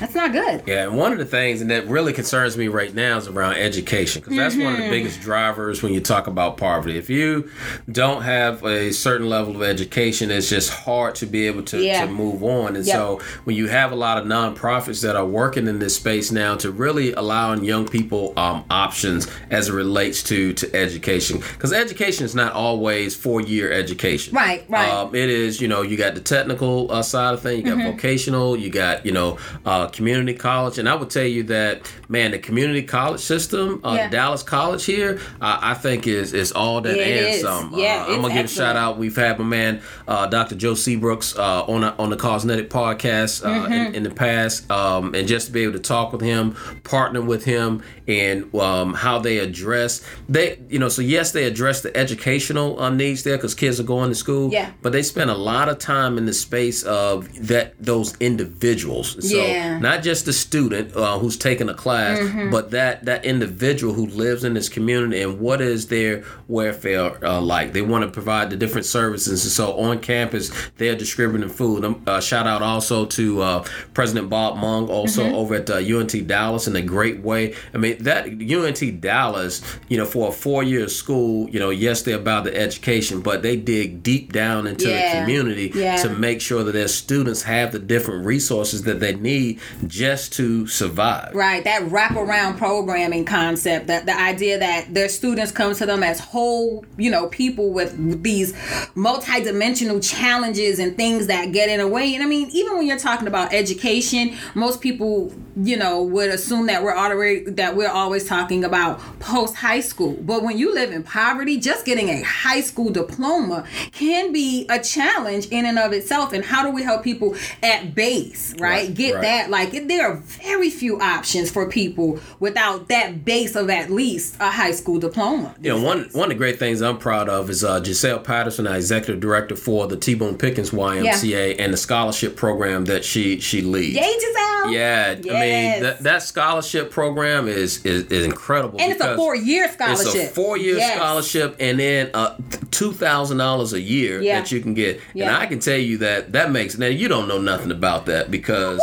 that's 0.00 0.14
not 0.14 0.32
good. 0.32 0.62
Yeah, 0.66 0.84
and 0.84 0.96
one 0.96 1.12
of 1.12 1.18
the 1.18 1.24
things 1.24 1.60
and 1.60 1.70
that 1.70 1.86
really 1.88 2.12
concerns 2.12 2.56
me 2.56 2.68
right 2.68 2.94
now 2.94 3.16
is 3.18 3.28
around 3.28 3.54
education 3.54 4.20
because 4.22 4.36
that's 4.36 4.56
one 4.56 4.66
of 4.74 4.78
Mm-hmm. 4.78 4.82
the 4.82 4.90
biggest 4.90 5.20
drivers 5.20 5.82
when 5.82 5.92
you 5.92 6.00
talk 6.00 6.26
about 6.28 6.56
poverty. 6.56 6.96
If 6.96 7.10
you 7.10 7.50
don't 7.90 8.22
have 8.22 8.64
a 8.64 8.92
certain 8.92 9.28
level 9.28 9.56
of 9.56 9.62
education, 9.62 10.30
it's 10.30 10.48
just 10.48 10.70
hard 10.70 11.14
to 11.16 11.26
be 11.26 11.46
able 11.48 11.62
to, 11.64 11.82
Yeah. 11.82 12.06
to 12.06 12.12
move 12.12 12.44
on. 12.44 12.76
And 12.76 12.86
Yep. 12.86 12.94
so 12.96 13.20
when 13.44 13.56
you 13.56 13.66
have 13.68 13.90
a 13.92 13.96
lot 13.96 14.18
of 14.18 14.24
nonprofits 14.26 15.02
that 15.02 15.16
are 15.16 15.26
working 15.26 15.66
in 15.66 15.78
this 15.80 15.96
space 15.96 16.30
now 16.30 16.54
to 16.56 16.70
really 16.70 17.12
allowing 17.12 17.64
young 17.64 17.86
people 17.88 18.32
um, 18.36 18.64
options 18.70 19.26
as 19.50 19.68
it 19.68 19.72
relates 19.72 20.22
to 20.24 20.52
to 20.52 20.74
education, 20.76 21.38
because 21.54 21.72
education 21.72 22.24
is 22.24 22.34
not 22.34 22.52
always 22.52 23.14
four 23.16 23.40
year 23.40 23.72
education. 23.72 24.34
Right, 24.34 24.64
right. 24.68 24.88
Um, 24.88 25.14
it 25.14 25.28
is, 25.28 25.60
you 25.60 25.66
know, 25.68 25.82
you 25.90 25.96
got 25.96 26.14
the 26.14 26.20
technical 26.20 26.90
uh, 26.92 27.02
side 27.02 27.34
of 27.34 27.40
things, 27.42 27.58
you 27.58 27.64
got 27.64 27.78
Mm-hmm. 27.78 27.92
vocational, 27.92 28.56
you 28.56 28.70
got, 28.70 29.06
you 29.06 29.12
know, 29.12 29.38
uh, 29.64 29.86
community 29.88 30.34
college. 30.34 30.78
And 30.78 30.88
I 30.88 30.94
would 30.94 31.10
tell 31.10 31.24
you 31.24 31.42
that, 31.44 31.90
man, 32.08 32.30
the 32.32 32.38
community 32.38 32.82
college 32.82 33.20
system, 33.20 33.80
uh, 33.84 33.94
Yeah. 33.96 34.08
Dallas 34.10 34.42
College 34.42 34.84
here, 34.84 35.20
uh, 35.40 35.58
I 35.60 35.74
think 35.74 36.06
is 36.06 36.32
is 36.32 36.52
all 36.52 36.80
that 36.80 36.96
Yeah, 36.96 37.02
and 37.04 37.26
is. 37.34 37.42
some. 37.42 37.72
Yeah, 37.74 38.04
uh, 38.08 38.12
I'm 38.14 38.22
gonna 38.22 38.34
give 38.34 38.46
a 38.46 38.48
shout 38.48 38.76
out. 38.76 38.98
We've 38.98 39.14
had 39.16 39.38
my 39.38 39.44
man, 39.44 39.80
uh, 40.06 40.26
Dr. 40.26 40.54
Joe 40.56 40.72
Seabrooks, 40.72 41.38
uh, 41.38 41.64
on 41.72 41.84
a, 41.84 41.94
on 41.98 42.10
the 42.10 42.16
Cosmetic 42.16 42.70
podcast 42.70 43.44
uh, 43.44 43.48
Mm-hmm. 43.48 43.72
in, 43.72 43.94
in 43.96 44.02
the 44.02 44.10
past, 44.10 44.70
um, 44.70 45.14
and 45.14 45.26
just 45.28 45.46
to 45.48 45.52
be 45.52 45.62
able 45.62 45.72
to 45.74 45.78
talk 45.78 46.12
with 46.12 46.20
him, 46.22 46.54
partner 46.84 47.20
with 47.22 47.44
him, 47.44 47.82
and 48.06 48.52
um, 48.54 48.94
how 48.94 49.18
they 49.18 49.38
address 49.38 50.02
they, 50.28 50.58
you 50.68 50.78
know, 50.78 50.88
so 50.88 51.02
yes, 51.02 51.32
they 51.32 51.44
address 51.44 51.80
the 51.82 51.94
educational 51.96 52.80
uh, 52.80 52.90
needs 52.90 53.22
there 53.22 53.36
because 53.36 53.54
kids 53.54 53.78
are 53.80 53.84
going 53.84 54.08
to 54.10 54.14
school, 54.14 54.50
Yeah. 54.52 54.70
but 54.82 54.92
they 54.92 55.02
spend 55.02 55.30
a 55.30 55.34
lot 55.34 55.68
of 55.68 55.77
time 55.78 56.18
in 56.18 56.26
the 56.26 56.32
space 56.32 56.82
of 56.82 57.28
that 57.48 57.74
those 57.80 58.14
individuals. 58.20 59.16
So 59.28 59.36
Yeah. 59.36 59.78
not 59.78 60.02
just 60.02 60.24
the 60.26 60.32
student 60.32 60.94
uh, 60.96 61.18
who's 61.18 61.36
taking 61.36 61.68
a 61.68 61.74
class, 61.74 62.18
Mm-hmm. 62.18 62.50
but 62.50 62.70
that 62.72 63.04
that 63.04 63.24
individual 63.24 63.92
who 63.94 64.06
lives 64.06 64.44
in 64.44 64.54
this 64.54 64.68
community 64.68 65.20
and 65.22 65.38
what 65.40 65.60
is 65.60 65.86
their 65.88 66.24
welfare 66.48 67.22
uh, 67.24 67.40
like. 67.40 67.72
They 67.72 67.82
want 67.82 68.04
to 68.04 68.10
provide 68.10 68.50
the 68.50 68.56
different 68.56 68.86
services, 68.86 69.44
and 69.44 69.52
so 69.52 69.74
on 69.78 69.98
campus 70.00 70.50
they're 70.76 70.94
distributing 70.96 71.48
food. 71.48 71.84
Um, 71.84 72.02
uh, 72.06 72.20
shout 72.20 72.46
out 72.46 72.62
also 72.62 73.04
to 73.06 73.42
uh, 73.42 73.64
President 73.94 74.28
Bob 74.30 74.56
Mong, 74.56 74.88
also 74.88 75.18
Mm-hmm. 75.24 75.34
over 75.34 75.54
at 75.56 75.70
uh, 75.70 75.76
UNT 75.76 76.26
Dallas 76.26 76.66
in 76.68 76.76
a 76.76 76.82
great 76.82 77.20
way. 77.20 77.54
I 77.74 77.78
mean 77.78 78.02
that 78.04 78.26
UNT 78.26 79.00
Dallas, 79.00 79.62
you 79.88 79.96
know, 79.98 80.04
for 80.06 80.28
a 80.28 80.32
four 80.32 80.62
year 80.62 80.88
school, 80.88 81.48
you 81.50 81.58
know, 81.58 81.70
yes 81.70 82.02
they're 82.02 82.16
about 82.16 82.44
the 82.44 82.54
education, 82.56 83.20
but 83.20 83.42
they 83.42 83.56
dig 83.56 84.02
deep 84.02 84.32
down 84.32 84.66
into 84.66 84.88
Yeah. 84.88 85.14
the 85.14 85.20
community 85.20 85.67
Yeah. 85.74 85.96
to 85.96 86.10
make 86.10 86.40
sure 86.40 86.64
that 86.64 86.72
their 86.72 86.88
students 86.88 87.42
have 87.42 87.72
the 87.72 87.78
different 87.78 88.24
resources 88.24 88.82
that 88.82 89.00
they 89.00 89.14
need 89.14 89.60
just 89.86 90.32
to 90.34 90.66
survive. 90.66 91.34
Right, 91.34 91.64
that 91.64 91.82
wraparound 91.82 92.58
programming 92.58 93.24
concept, 93.24 93.86
that 93.88 94.06
the 94.06 94.18
idea 94.18 94.58
that 94.58 94.94
their 94.94 95.08
students 95.08 95.52
come 95.52 95.74
to 95.74 95.86
them 95.86 96.02
as 96.02 96.20
whole, 96.20 96.84
you 96.96 97.10
know, 97.10 97.28
people 97.28 97.70
with 97.70 98.22
these 98.22 98.52
multidimensional 98.94 100.02
challenges 100.02 100.78
and 100.78 100.96
things 100.96 101.26
that 101.26 101.52
get 101.52 101.68
in 101.68 101.78
the 101.78 101.88
way. 101.88 102.14
And 102.14 102.22
I 102.22 102.26
mean, 102.26 102.48
even 102.52 102.76
when 102.76 102.86
you're 102.86 102.98
talking 102.98 103.28
about 103.28 103.52
education, 103.52 104.36
most 104.54 104.80
people, 104.80 105.32
you 105.60 105.76
know, 105.76 106.02
would 106.02 106.30
assume 106.30 106.66
that 106.66 106.82
we're 106.82 106.96
already 106.96 107.44
that 107.50 107.76
we're 107.76 107.88
always 107.90 108.26
talking 108.26 108.64
about 108.64 109.00
post 109.20 109.56
high 109.56 109.80
school. 109.80 110.16
But 110.20 110.42
when 110.42 110.56
you 110.58 110.72
live 110.74 110.92
in 110.92 111.02
poverty, 111.02 111.58
just 111.58 111.84
getting 111.84 112.08
a 112.08 112.22
high 112.22 112.60
school 112.60 112.90
diploma 112.90 113.66
can 113.92 114.32
be 114.32 114.66
a 114.68 114.78
challenge 114.78 115.46
in 115.48 115.64
and 115.66 115.78
of 115.78 115.92
itself. 115.92 116.32
And 116.32 116.44
how 116.44 116.62
do 116.62 116.70
we 116.70 116.82
help 116.82 117.02
people 117.02 117.34
at 117.62 117.94
base, 117.94 118.52
right? 118.58 118.68
Right, 118.68 118.94
Get 118.94 119.14
right. 119.14 119.22
that 119.22 119.50
like 119.50 119.74
it- 119.74 119.88
there 119.88 120.06
are 120.06 120.16
very 120.16 120.70
few 120.70 121.00
options 121.00 121.50
for 121.50 121.68
people 121.68 122.20
without 122.38 122.88
that 122.88 123.24
base 123.24 123.56
of 123.56 123.70
at 123.70 123.90
least 123.90 124.36
a 124.40 124.50
high 124.50 124.72
school 124.72 124.98
diploma. 124.98 125.54
You 125.60 125.70
know, 125.76 125.82
one 125.82 126.08
one 126.12 126.24
of 126.24 126.28
the 126.30 126.34
great 126.34 126.58
things 126.58 126.82
I'm 126.82 126.98
proud 126.98 127.28
of 127.28 127.48
is 127.50 127.64
uh, 127.64 127.82
Giselle 127.82 128.18
Patterson, 128.20 128.66
our 128.66 128.76
executive 128.76 129.20
director 129.20 129.56
for 129.56 129.86
the 129.86 129.96
T. 129.96 130.14
Boone 130.14 130.36
Pickens 130.36 130.70
YMCA 130.70 131.56
and 131.58 131.72
the 131.72 131.76
scholarship 131.76 132.36
program 132.36 132.84
that 132.84 133.04
she 133.04 133.40
she 133.40 133.62
leads. 133.62 133.96
Yay, 133.96 134.02
Giselle! 134.20 134.72
Yeah, 134.72 135.14
I 135.16 135.20
Yes. 135.24 135.47
Mean 135.48 135.82
that, 135.82 135.98
that 136.00 136.22
scholarship 136.22 136.90
program 136.90 137.48
is 137.48 137.84
is, 137.84 138.04
is 138.04 138.24
incredible. 138.24 138.80
And 138.80 138.92
it's 138.92 139.00
a 139.00 139.16
four-year 139.16 139.70
scholarship. 139.72 140.06
It's 140.06 140.14
a 140.14 140.26
four-year 140.34 140.76
Yes. 140.76 140.96
scholarship, 140.96 141.56
and 141.60 141.78
then 141.78 142.10
uh, 142.14 142.36
two 142.70 142.92
thousand 142.92 143.38
dollars 143.38 143.72
a 143.72 143.80
year 143.80 144.20
Yeah. 144.20 144.40
that 144.40 144.52
you 144.52 144.60
can 144.60 144.74
get. 144.74 145.00
And 145.14 145.30
I 145.30 145.46
can 145.46 145.58
tell 145.60 145.78
you 145.78 145.98
that 145.98 146.32
that 146.32 146.50
makes 146.50 146.76
now 146.78 146.86
you 146.86 147.08
don't 147.08 147.28
know 147.28 147.40
nothing 147.40 147.70
about 147.70 148.06
that 148.06 148.30
because 148.30 148.80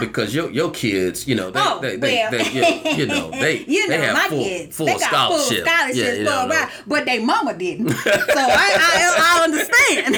because 0.00 0.34
your 0.34 0.50
your 0.50 0.70
kids, 0.70 1.26
you 1.28 1.34
know, 1.34 1.50
they 1.50 1.60
Oh, 1.62 1.78
they, 1.80 1.96
they, 1.96 2.14
well. 2.14 2.30
they, 2.30 2.94
you, 2.96 3.06
know 3.06 3.30
they 3.30 3.58
you 3.66 3.88
know, 3.88 3.96
they 3.96 4.04
have 4.06 4.14
my 4.14 4.28
full, 4.28 4.42
kids, 4.44 4.76
full 4.76 4.86
they 4.86 4.92
got 4.92 5.00
scholarship. 5.02 5.64
full 5.64 5.66
scholarships 5.66 5.98
yeah, 5.98 6.12
you 6.12 6.16
for 6.18 6.24
know. 6.30 6.46
while, 6.48 6.68
but 6.86 7.04
they 7.06 7.18
mama 7.24 7.54
didn't. 7.54 7.90
so 7.90 8.00
I, 8.06 8.36
I, 8.36 9.14
I 9.18 9.44
understand 9.44 10.16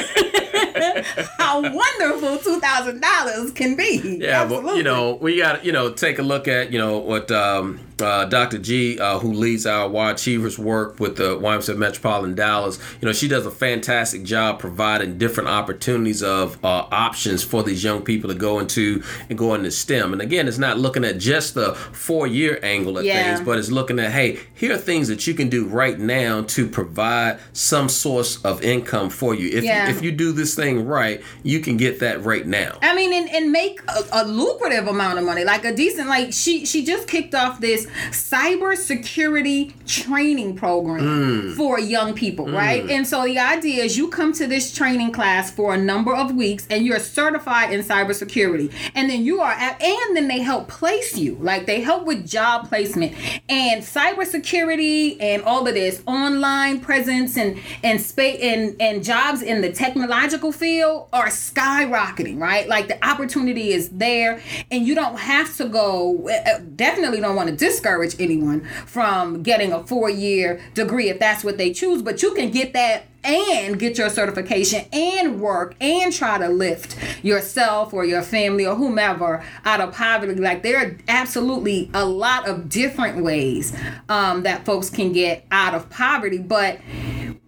how 1.39 1.61
wonderful 1.61 2.39
two 2.39 2.61
thousand 2.61 3.01
dollars 3.01 3.51
can 3.53 3.77
be. 3.77 4.19
Yeah, 4.21 4.43
Absolutely. 4.43 4.71
but 4.71 4.77
you 4.77 4.83
know, 4.83 5.15
we 5.17 5.39
got 5.39 5.65
you 5.65 5.73
know 5.73 5.86
take 5.93 6.19
a 6.19 6.23
look 6.23 6.49
at 6.49 6.73
you 6.73 6.79
know 6.79 6.99
what 6.99 7.31
um, 7.31 7.81
uh, 8.01 8.25
Dr. 8.27 8.59
G, 8.59 8.99
uh, 8.99 9.19
who 9.19 9.33
leads 9.33 9.67
our 9.67 9.89
Y 9.89 10.11
Achievers 10.11 10.59
work 10.59 11.01
with 11.01 11.17
the 11.17 11.37
YMCA 11.39 11.77
Metropolitan 11.77 12.35
Dallas. 12.35 12.79
You 13.01 13.07
know, 13.07 13.13
she 13.13 13.29
does 13.29 13.47
a 13.47 13.51
fantastic 13.51 14.23
job 14.23 14.59
providing 14.59 15.19
different 15.19 15.49
opportunities 15.49 16.23
of 16.23 16.63
uh, 16.65 16.87
options 16.91 17.43
for 17.43 17.63
these 17.63 17.83
young 17.83 18.03
people 18.03 18.29
to 18.31 18.37
go 18.37 18.59
into 18.59 19.03
and 19.29 19.39
go 19.39 19.55
into 19.55 19.71
STEM. 19.71 20.13
And 20.13 20.21
again, 20.23 20.49
it's 20.49 20.59
not 20.59 20.79
looking 20.79 21.05
at 21.05 21.19
just 21.19 21.55
the 21.55 21.75
four 21.75 22.27
year 22.27 22.59
angle 22.63 22.99
at 22.99 23.05
Yeah. 23.05 23.35
things, 23.35 23.47
but 23.47 23.59
it's 23.59 23.71
looking 23.71 23.99
at 23.99 24.11
hey, 24.13 24.41
here 24.55 24.73
are 24.75 24.79
things 24.79 25.09
that 25.09 25.27
you 25.27 25.35
can 25.35 25.49
do 25.49 25.67
right 25.67 25.99
now 25.99 26.43
to 26.43 26.69
provide 26.69 27.39
some 27.53 27.89
source 27.89 28.43
of 28.45 28.63
income 28.63 29.11
for 29.11 29.35
you. 29.35 29.49
If 29.57 29.65
Yeah. 29.65 29.89
if 29.91 30.03
you 30.03 30.13
do 30.13 30.33
this 30.33 30.55
thing 30.55 30.85
right, 30.87 31.23
you 31.43 31.61
can 31.61 31.77
get 31.77 32.01
that 32.01 32.25
right 32.25 32.47
now. 32.47 32.79
I 32.83 32.95
mean, 32.95 33.13
and, 33.13 33.29
and 33.31 33.51
make 33.53 33.81
a, 33.89 34.05
a 34.13 34.25
lucrative 34.27 34.87
amount 34.87 35.19
of 35.19 35.25
money, 35.25 35.45
like 35.45 35.65
a 35.65 35.75
decent. 35.75 36.09
Like 36.09 36.33
she 36.33 36.67
she 36.67 36.85
just 36.85 37.09
kicked 37.09 37.35
off 37.35 37.61
this 37.61 37.86
cyber 38.11 38.77
security 38.77 39.75
training 39.87 40.57
program 40.57 41.01
mm. 41.01 41.57
for 41.57 41.79
young 41.79 42.15
people, 42.15 42.49
right? 42.49 42.85
Mm. 42.85 42.91
And 42.91 43.07
so 43.07 43.25
the 43.25 43.39
idea 43.39 43.85
is 43.85 43.97
you 43.97 44.09
come 44.09 44.33
to 44.35 44.47
this 44.47 44.75
training 44.75 45.13
class 45.13 45.51
for 45.51 45.75
a 45.75 45.79
number 45.79 46.15
of 46.15 46.35
weeks, 46.35 46.67
and 46.71 46.85
you're 46.85 46.99
certified 46.99 47.73
in 47.73 47.81
cybersecurity, 47.83 48.73
and 48.95 49.11
then 49.11 49.25
you 49.25 49.41
are 49.41 49.53
at, 49.53 49.81
and 49.83 50.17
then 50.17 50.29
they 50.29 50.41
help 50.41 50.69
place 50.69 51.17
you, 51.17 51.37
like 51.37 51.67
they 51.67 51.81
help 51.81 52.07
with 52.07 52.27
job 52.27 52.69
placement 52.69 53.15
and 53.49 53.83
cybersecurity 53.83 55.17
and 55.21 55.43
all 55.43 55.67
of 55.67 55.75
this 55.75 56.03
online 56.07 56.81
presence 56.81 57.37
and 57.37 57.59
and 57.83 58.01
space 58.01 58.41
and 58.43 58.81
and 58.81 59.05
jobs 59.05 59.43
in 59.43 59.61
the 59.61 59.73
technological 59.73 60.53
field 60.53 61.09
are 61.13 61.29
skyrocketing, 61.29 62.41
right? 62.41 62.69
Like 62.69 62.89
the 62.89 63.05
opportunity 63.07 63.73
is 63.73 63.91
there, 63.91 64.41
and 64.71 64.87
you 64.87 64.95
don't 64.95 65.19
have 65.19 65.57
to 65.57 65.67
go. 65.67 66.29
uh, 66.29 66.61
Definitely 66.77 67.21
don't 67.21 67.37
want 67.37 67.49
to 67.49 67.57
discourage 67.77 68.17
anyone 68.19 68.65
from 68.87 69.43
getting 69.43 69.73
a 69.73 69.85
four 69.87 70.09
year 70.09 70.61
degree 70.75 71.11
if 71.11 71.19
that's 71.19 71.45
what 71.45 71.59
they 71.59 71.73
choose, 71.73 72.03
but 72.03 72.23
you 72.23 72.35
can 72.35 72.51
get 72.51 72.73
that 72.73 73.05
and 73.23 73.79
get 73.79 73.99
your 73.99 74.09
certification 74.09 74.85
and 74.93 75.41
work 75.41 75.75
and 75.81 76.13
try 76.13 76.39
to 76.39 76.49
lift 76.49 76.97
yourself 77.25 77.93
or 77.93 78.05
your 78.05 78.23
family 78.23 78.65
or 78.65 78.77
whomever 78.77 79.45
out 79.65 79.81
of 79.81 79.93
poverty. 79.93 80.35
Like 80.37 80.63
there 80.63 80.79
are 80.79 80.97
absolutely 81.09 81.91
a 81.93 82.05
lot 82.05 82.49
of 82.49 82.69
different 82.69 83.25
ways 83.25 83.77
um, 84.09 84.45
that 84.45 84.65
folks 84.65 84.89
can 84.89 85.13
get 85.13 85.45
out 85.51 85.75
of 85.75 85.91
poverty, 85.91 86.39
but 86.39 86.79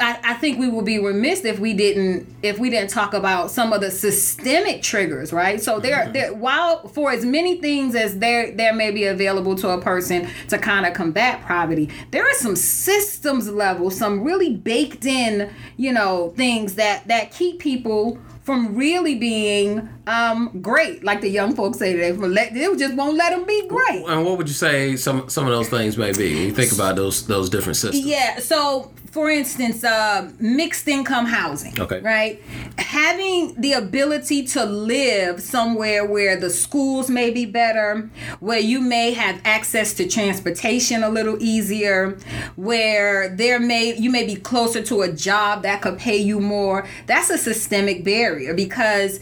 I, 0.00 0.18
I 0.22 0.34
think 0.34 0.60
we 0.60 0.68
would 0.68 0.84
be 0.84 0.98
remiss 0.98 1.44
if 1.44 1.58
we 1.58 1.74
didn't 1.74 2.28
if 2.42 2.58
we 2.58 2.70
didn't 2.70 2.90
talk 2.90 3.14
about 3.14 3.50
some 3.50 3.72
of 3.72 3.80
the 3.80 3.90
systemic 3.90 4.80
triggers, 4.80 5.32
right? 5.32 5.60
So 5.60 5.80
there, 5.80 6.04
mm-hmm. 6.04 6.12
there 6.12 6.34
while 6.34 6.86
for 6.88 7.10
as 7.10 7.24
many 7.24 7.60
things 7.60 7.96
as 7.96 8.18
there 8.18 8.52
there 8.52 8.72
may 8.72 8.92
be 8.92 9.04
available 9.04 9.56
to 9.56 9.70
a 9.70 9.80
person 9.80 10.28
to 10.48 10.58
kind 10.58 10.86
of 10.86 10.94
combat 10.94 11.42
poverty, 11.42 11.88
there 12.12 12.22
are 12.22 12.34
some 12.34 12.54
systems 12.54 13.48
level, 13.48 13.90
some 13.90 14.22
really 14.22 14.54
baked 14.54 15.04
in, 15.04 15.52
you 15.76 15.92
know, 15.92 16.32
things 16.36 16.74
that 16.76 17.08
that 17.08 17.32
keep 17.32 17.58
people 17.58 18.18
from 18.42 18.76
really 18.76 19.14
being 19.16 19.88
um, 20.08 20.60
great, 20.62 21.04
like 21.04 21.20
the 21.20 21.28
young 21.28 21.54
folks 21.54 21.78
say 21.78 21.92
today. 21.92 22.12
Let, 22.12 22.54
they 22.54 22.74
just 22.76 22.94
won't 22.94 23.16
let 23.16 23.30
them 23.30 23.44
be 23.44 23.68
great. 23.68 24.04
And 24.06 24.24
what 24.24 24.38
would 24.38 24.48
you 24.48 24.54
say 24.54 24.96
some 24.96 25.28
some 25.28 25.44
of 25.44 25.50
those 25.50 25.68
things 25.68 25.98
may 25.98 26.12
be? 26.12 26.34
When 26.34 26.44
you 26.44 26.52
think 26.52 26.72
about 26.72 26.96
those 26.96 27.26
those 27.26 27.50
different 27.50 27.76
systems. 27.76 28.06
Yeah. 28.06 28.38
So 28.38 28.90
for 29.10 29.30
instance, 29.30 29.84
uh, 29.84 30.30
mixed 30.38 30.86
income 30.86 31.26
housing. 31.26 31.80
Okay. 31.80 32.00
Right? 32.00 32.42
Having 32.76 33.60
the 33.60 33.72
ability 33.72 34.46
to 34.48 34.64
live 34.64 35.40
somewhere 35.40 36.04
where 36.04 36.38
the 36.38 36.50
schools 36.50 37.08
may 37.08 37.30
be 37.30 37.46
better, 37.46 38.10
where 38.40 38.58
you 38.58 38.80
may 38.80 39.12
have 39.12 39.40
access 39.44 39.94
to 39.94 40.06
transportation 40.06 41.02
a 41.02 41.08
little 41.08 41.42
easier, 41.42 42.18
where 42.56 43.34
there 43.34 43.58
may 43.58 43.96
you 43.96 44.10
may 44.10 44.26
be 44.26 44.36
closer 44.36 44.82
to 44.82 45.02
a 45.02 45.12
job 45.12 45.62
that 45.62 45.82
could 45.82 45.98
pay 45.98 46.18
you 46.18 46.38
more. 46.38 46.86
That's 47.06 47.30
a 47.30 47.38
systemic 47.38 48.04
barrier 48.04 48.54
because 48.54 49.20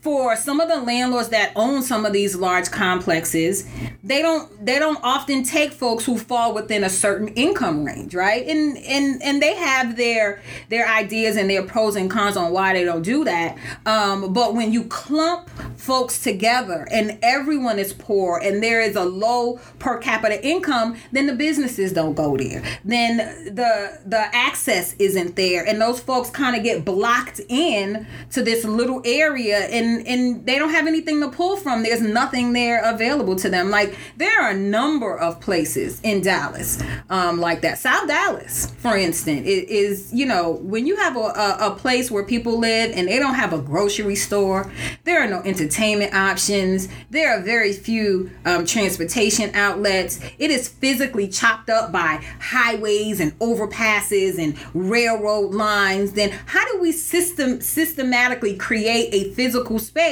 for 0.00 0.23
some 0.36 0.60
of 0.60 0.68
the 0.68 0.80
landlords 0.80 1.28
that 1.30 1.52
own 1.56 1.82
some 1.82 2.06
of 2.06 2.12
these 2.12 2.34
large 2.34 2.70
complexes, 2.70 3.68
they 4.02 4.20
don't 4.20 4.64
they 4.64 4.78
don't 4.78 4.98
often 5.02 5.42
take 5.42 5.72
folks 5.72 6.04
who 6.04 6.18
fall 6.18 6.54
within 6.54 6.84
a 6.84 6.90
certain 6.90 7.28
income 7.28 7.84
range, 7.84 8.14
right? 8.14 8.46
And 8.46 8.76
and 8.78 9.22
and 9.22 9.42
they 9.42 9.54
have 9.54 9.96
their 9.96 10.40
their 10.68 10.86
ideas 10.86 11.36
and 11.36 11.48
their 11.48 11.62
pros 11.62 11.96
and 11.96 12.10
cons 12.10 12.36
on 12.36 12.52
why 12.52 12.74
they 12.74 12.84
don't 12.84 13.02
do 13.02 13.24
that. 13.24 13.56
Um, 13.86 14.32
but 14.32 14.54
when 14.54 14.72
you 14.72 14.84
clump 14.84 15.48
folks 15.76 16.22
together 16.22 16.86
and 16.90 17.18
everyone 17.22 17.78
is 17.78 17.92
poor 17.92 18.38
and 18.42 18.62
there 18.62 18.80
is 18.80 18.96
a 18.96 19.04
low 19.04 19.58
per 19.78 19.98
capita 19.98 20.44
income, 20.46 20.96
then 21.12 21.26
the 21.26 21.34
businesses 21.34 21.92
don't 21.92 22.14
go 22.14 22.36
there. 22.36 22.62
Then 22.84 23.16
the 23.54 24.00
the 24.04 24.34
access 24.34 24.94
isn't 24.98 25.36
there, 25.36 25.64
and 25.66 25.80
those 25.80 26.00
folks 26.00 26.30
kind 26.30 26.56
of 26.56 26.62
get 26.62 26.84
blocked 26.84 27.40
in 27.48 28.06
to 28.32 28.42
this 28.42 28.64
little 28.64 29.00
area, 29.04 29.60
and 29.60 30.06
and 30.14 30.46
they 30.46 30.58
don't 30.58 30.70
have 30.70 30.86
anything 30.86 31.20
to 31.20 31.28
pull 31.28 31.56
from. 31.56 31.82
There's 31.82 32.00
nothing 32.00 32.52
there 32.52 32.82
available 32.82 33.36
to 33.36 33.50
them. 33.50 33.70
Like 33.70 33.96
there 34.16 34.40
are 34.40 34.50
a 34.50 34.56
number 34.56 35.16
of 35.16 35.40
places 35.40 36.00
in 36.02 36.22
Dallas, 36.22 36.82
um, 37.10 37.40
like 37.40 37.60
that. 37.62 37.78
South 37.78 38.08
Dallas, 38.08 38.70
for 38.78 38.96
instance 38.96 39.44
is 39.44 40.12
you 40.12 40.26
know 40.26 40.52
when 40.62 40.86
you 40.86 40.96
have 40.96 41.16
a, 41.16 41.20
a, 41.20 41.56
a, 41.60 41.70
place 41.74 42.10
where 42.10 42.24
people 42.24 42.58
live 42.58 42.92
and 42.94 43.08
they 43.08 43.18
don't 43.18 43.34
have 43.34 43.52
a 43.52 43.58
grocery 43.58 44.14
store 44.14 44.70
there 45.04 45.20
are 45.20 45.26
no 45.26 45.40
entertainment 45.40 46.14
options 46.14 46.88
there 47.10 47.36
are 47.36 47.42
very 47.42 47.72
few 47.72 48.30
um, 48.44 48.64
transportation 48.64 49.50
outlets 49.54 50.20
it 50.38 50.50
is 50.50 50.68
physically 50.68 51.28
chopped 51.28 51.68
up 51.68 51.90
by 51.90 52.24
highways 52.40 53.20
and 53.20 53.36
overpasses 53.38 54.38
and 54.38 54.56
railroad 54.74 55.54
lines 55.54 56.12
then 56.12 56.30
how 56.46 56.64
do 56.72 56.80
we 56.80 56.92
system 56.92 57.60
systematically 57.60 58.56
create 58.56 59.12
a 59.12 59.32
physical 59.34 59.78
space 59.78 60.03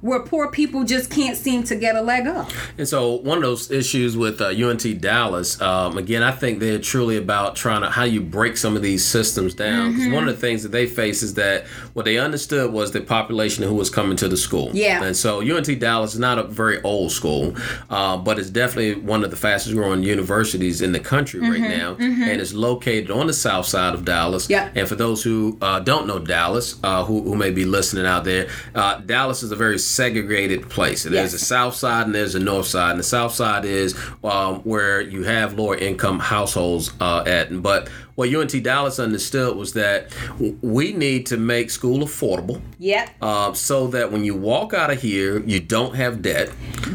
where 0.00 0.20
poor 0.20 0.50
people 0.50 0.84
just 0.84 1.10
can't 1.10 1.36
seem 1.36 1.62
to 1.64 1.74
get 1.74 1.96
a 1.96 2.02
leg 2.02 2.26
up 2.26 2.50
and 2.78 2.88
so 2.88 3.12
one 3.12 3.38
of 3.38 3.42
those 3.42 3.70
issues 3.70 4.16
with 4.16 4.40
uh, 4.40 4.50
unt 4.50 5.00
dallas 5.00 5.60
um, 5.60 5.96
again 5.98 6.22
i 6.22 6.30
think 6.30 6.60
they're 6.60 6.78
truly 6.78 7.16
about 7.16 7.56
trying 7.56 7.82
to 7.82 7.90
how 7.90 8.04
you 8.04 8.20
break 8.20 8.56
some 8.56 8.76
of 8.76 8.82
these 8.82 9.04
systems 9.04 9.54
down. 9.54 9.90
Because 9.90 10.04
mm-hmm. 10.04 10.14
one 10.14 10.28
of 10.28 10.34
the 10.34 10.40
things 10.40 10.62
that 10.62 10.72
they 10.72 10.86
face 10.86 11.22
is 11.22 11.34
that 11.34 11.66
what 11.92 12.04
they 12.04 12.18
understood 12.18 12.72
was 12.72 12.92
the 12.92 13.00
population 13.00 13.64
who 13.64 13.74
was 13.74 13.90
coming 13.90 14.16
to 14.16 14.28
the 14.28 14.36
school. 14.36 14.70
Yeah. 14.72 15.02
And 15.02 15.16
so 15.16 15.40
UNT 15.40 15.78
Dallas 15.78 16.14
is 16.14 16.20
not 16.20 16.38
a 16.38 16.44
very 16.44 16.82
old 16.82 17.12
school, 17.12 17.54
uh, 17.90 18.16
but 18.16 18.38
it's 18.38 18.50
definitely 18.50 19.00
one 19.00 19.24
of 19.24 19.30
the 19.30 19.36
fastest 19.36 19.74
growing 19.74 20.02
universities 20.02 20.82
in 20.82 20.92
the 20.92 21.00
country 21.00 21.40
mm-hmm. 21.40 21.52
right 21.52 21.60
now, 21.60 21.94
mm-hmm. 21.94 22.22
and 22.22 22.40
it's 22.40 22.52
located 22.52 23.10
on 23.10 23.26
the 23.26 23.32
south 23.32 23.66
side 23.66 23.94
of 23.94 24.04
Dallas. 24.04 24.50
Yeah. 24.50 24.70
And 24.74 24.88
for 24.88 24.96
those 24.96 25.22
who 25.22 25.56
uh, 25.60 25.80
don't 25.80 26.06
know 26.06 26.18
Dallas, 26.18 26.78
uh, 26.82 27.04
who, 27.04 27.22
who 27.22 27.36
may 27.36 27.50
be 27.50 27.64
listening 27.64 28.06
out 28.06 28.24
there, 28.24 28.48
uh, 28.74 28.98
Dallas 29.14 29.44
is 29.44 29.52
a 29.52 29.56
very 29.56 29.78
segregated 29.78 30.68
place. 30.68 31.04
There's 31.04 31.14
yes. 31.14 31.34
a 31.34 31.38
south 31.38 31.76
side 31.76 32.06
and 32.06 32.14
there's 32.14 32.34
a 32.34 32.40
north 32.40 32.66
side, 32.66 32.90
and 32.90 32.98
the 32.98 33.04
south 33.04 33.32
side 33.32 33.64
is 33.64 33.96
um, 34.24 34.56
where 34.62 35.00
you 35.00 35.22
have 35.22 35.56
lower 35.56 35.76
income 35.76 36.18
households 36.18 36.92
uh, 37.00 37.22
at. 37.24 37.62
But 37.62 37.88
what 38.16 38.32
UNT 38.32 38.62
Dallas 38.62 38.98
understood 38.98 39.56
was 39.56 39.72
that 39.74 40.12
we 40.62 40.92
need 40.92 41.26
to 41.26 41.36
make 41.36 41.70
school 41.70 42.00
affordable. 42.00 42.60
Yep. 42.78 43.10
Uh, 43.20 43.52
so 43.52 43.88
that 43.88 44.12
when 44.12 44.24
you 44.24 44.34
walk 44.34 44.72
out 44.72 44.90
of 44.90 45.00
here, 45.00 45.40
you 45.40 45.60
don't 45.60 45.94
have 45.94 46.22
debt. 46.22 46.50